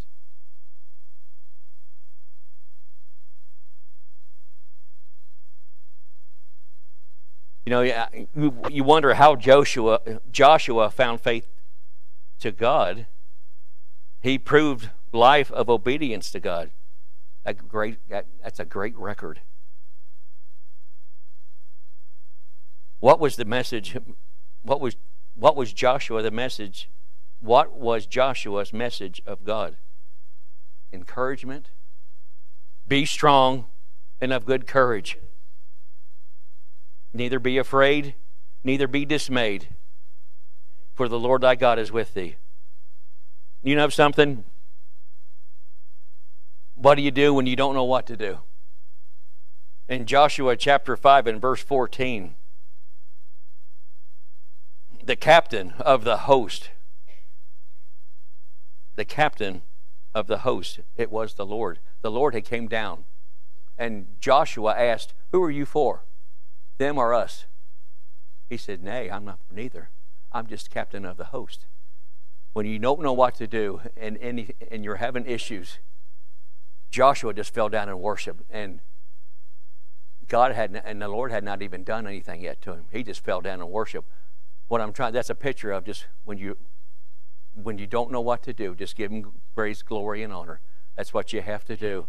You 7.66 7.70
know, 7.70 7.82
you 8.70 8.84
wonder 8.84 9.14
how 9.14 9.36
Joshua 9.36 10.00
Joshua 10.32 10.90
found 10.90 11.22
faith 11.22 11.48
to 12.40 12.52
God. 12.52 13.08
He 14.22 14.38
proved 14.38 14.90
life 15.14 15.52
of 15.52 15.70
obedience 15.70 16.30
to 16.32 16.40
God. 16.40 16.72
A 17.46 17.54
great, 17.54 18.00
that's 18.10 18.60
a 18.60 18.66
great 18.66 18.98
record. 18.98 19.42
What 23.00 23.20
was 23.20 23.36
the 23.36 23.46
message? 23.46 23.98
What 24.62 24.82
was 24.82 24.96
what 25.36 25.56
was 25.56 25.74
Joshua 25.74 26.22
the 26.22 26.32
message? 26.32 26.90
What 27.40 27.74
was 27.74 28.06
Joshua's 28.06 28.72
message 28.72 29.22
of 29.26 29.44
God? 29.44 29.78
Encouragement. 30.92 31.72
Be 32.88 33.06
strong 33.06 33.66
and 34.22 34.32
of 34.32 34.46
good 34.46 34.68
courage. 34.68 35.18
Neither 37.14 37.40
be 37.40 37.58
afraid, 37.58 38.16
neither 38.64 38.88
be 38.88 39.06
dismayed, 39.06 39.68
for 40.96 41.08
the 41.08 41.20
Lord 41.20 41.42
thy 41.42 41.56
God 41.56 41.78
is 41.78 41.92
with 41.92 42.14
thee. 42.14 42.38
You 43.62 43.76
know 43.76 43.90
something? 43.90 44.44
What 46.76 46.96
do 46.96 47.02
you 47.02 47.12
do 47.12 47.34
when 47.34 47.46
you 47.46 47.56
don't 47.56 47.76
know 47.76 47.84
what 47.84 48.08
to 48.08 48.18
do? 48.18 48.40
In 49.88 50.06
Joshua 50.06 50.56
chapter 50.58 50.98
5 50.98 51.28
and 51.28 51.42
verse 51.42 51.62
14, 51.62 52.36
the 55.04 55.16
captain 55.16 55.74
of 55.80 56.04
the 56.04 56.18
host, 56.18 56.72
the 58.96 59.06
captain 59.06 59.62
of 60.14 60.28
the 60.28 60.40
host, 60.40 60.80
it 60.96 61.12
was 61.12 61.34
the 61.34 61.46
Lord. 61.46 61.80
The 62.02 62.12
Lord 62.12 62.34
had 62.34 62.46
came 62.46 62.68
down. 62.68 63.06
And 63.78 64.08
Joshua 64.20 64.76
asked, 64.78 65.14
Who 65.32 65.42
are 65.44 65.52
you 65.52 65.66
for? 65.66 66.04
Them 66.78 66.98
or 66.98 67.14
us? 67.14 67.46
He 68.50 68.58
said, 68.58 68.84
Nay, 68.84 69.10
I'm 69.10 69.26
not 69.26 69.40
neither. 69.52 69.90
I'm 70.32 70.48
just 70.48 70.70
captain 70.70 71.06
of 71.06 71.18
the 71.18 71.26
host. 71.26 71.66
When 72.54 72.66
you 72.66 72.80
don't 72.80 73.02
know 73.02 73.14
what 73.14 73.36
to 73.36 73.48
do 73.48 73.82
and, 73.98 74.18
and, 74.18 74.52
and 74.70 74.84
you're 74.84 74.98
having 74.98 75.26
issues, 75.26 75.80
Joshua 76.92 77.34
just 77.34 77.54
fell 77.54 77.70
down 77.70 77.90
and 77.90 78.00
worshiped. 78.00 78.44
And 78.50 78.80
God 80.28 80.52
had, 80.54 80.82
and 80.86 81.02
the 81.02 81.08
Lord 81.08 81.32
had 81.32 81.44
not 81.44 81.62
even 81.62 81.84
done 81.84 82.08
anything 82.08 82.42
yet 82.42 82.62
to 82.62 82.74
him. 82.74 82.86
He 82.92 83.04
just 83.04 83.24
fell 83.24 83.42
down 83.42 83.62
and 83.62 83.70
worshiped. 83.70 84.08
What 84.68 84.82
I'm 84.82 84.94
trying, 84.94 85.14
that's 85.14 85.30
a 85.30 85.36
picture 85.36 85.72
of 85.72 85.86
just 85.86 86.06
when 86.26 86.38
you, 86.38 86.58
when 87.56 87.78
you 87.78 87.88
don't 87.88 88.12
know 88.12 88.22
what 88.22 88.44
to 88.44 88.54
do, 88.54 88.76
just 88.76 88.96
give 88.96 89.12
him 89.12 89.32
praise, 89.56 89.82
glory, 89.82 90.24
and 90.24 90.32
honor. 90.32 90.60
That's 90.96 91.14
what 91.14 91.34
you 91.34 91.42
have 91.42 91.66
to 91.66 91.76
do. 91.76 92.08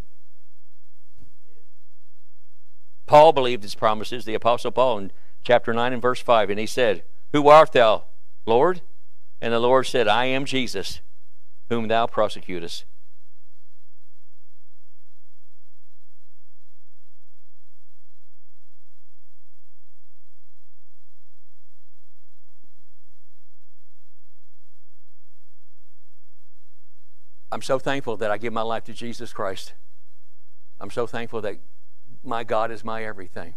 Paul 3.06 3.32
believed 3.32 3.62
his 3.62 3.74
promises, 3.74 4.24
the 4.24 4.34
Apostle 4.34 4.70
Paul, 4.70 4.98
in 4.98 5.12
chapter 5.42 5.72
9 5.72 5.92
and 5.92 6.02
verse 6.02 6.20
5, 6.20 6.50
and 6.50 6.58
he 6.58 6.66
said, 6.66 7.04
Who 7.32 7.48
art 7.48 7.72
thou, 7.72 8.04
Lord? 8.46 8.80
And 9.40 9.52
the 9.52 9.58
Lord 9.58 9.86
said, 9.86 10.08
I 10.08 10.24
am 10.26 10.46
Jesus, 10.46 11.00
whom 11.68 11.88
thou 11.88 12.06
prosecutest. 12.06 12.84
I'm 27.52 27.62
so 27.62 27.78
thankful 27.78 28.16
that 28.16 28.32
I 28.32 28.38
give 28.38 28.52
my 28.52 28.62
life 28.62 28.82
to 28.84 28.92
Jesus 28.92 29.32
Christ. 29.32 29.74
I'm 30.80 30.90
so 30.90 31.06
thankful 31.06 31.40
that 31.42 31.58
my 32.24 32.44
God 32.44 32.70
is 32.70 32.84
my 32.84 33.04
everything. 33.04 33.54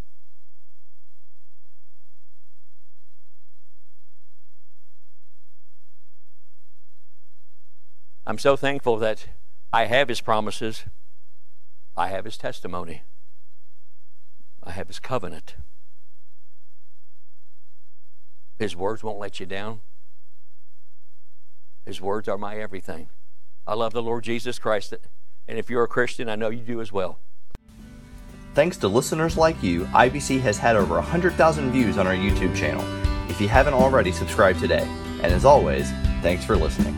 I'm 8.25 8.37
so 8.37 8.57
thankful 8.57 8.97
that 8.97 9.27
I 9.71 9.85
have 9.85 10.09
His 10.09 10.19
promises, 10.19 10.83
I 11.95 12.09
have 12.09 12.25
His 12.25 12.37
testimony, 12.37 13.03
I 14.61 14.71
have 14.71 14.87
His 14.87 14.99
covenant. 14.99 15.55
His 18.59 18.75
words 18.75 19.03
won't 19.03 19.19
let 19.19 19.39
you 19.39 19.45
down. 19.45 19.81
His 21.85 22.01
words 22.01 22.27
are 22.27 22.37
my 22.37 22.57
everything. 22.57 23.09
I 23.65 23.75
love 23.75 23.93
the 23.93 24.01
Lord 24.01 24.23
Jesus 24.23 24.59
Christ. 24.59 24.93
And 25.47 25.57
if 25.57 25.69
you're 25.69 25.83
a 25.83 25.87
Christian, 25.87 26.27
I 26.27 26.35
know 26.35 26.49
you 26.49 26.63
do 26.63 26.81
as 26.81 26.91
well. 26.91 27.19
Thanks 28.57 28.77
to 28.77 28.87
listeners 28.87 29.37
like 29.37 29.61
you, 29.61 29.81
IBC 29.93 30.39
has 30.39 30.57
had 30.57 30.75
over 30.75 30.95
100,000 30.95 31.71
views 31.71 31.99
on 31.99 32.07
our 32.07 32.15
YouTube 32.15 32.55
channel. 32.55 32.83
If 33.29 33.39
you 33.39 33.47
haven't 33.47 33.75
already, 33.75 34.11
subscribe 34.11 34.57
today. 34.57 34.87
And 35.21 35.31
as 35.31 35.45
always, 35.45 35.91
thanks 36.23 36.43
for 36.43 36.55
listening. 36.55 36.95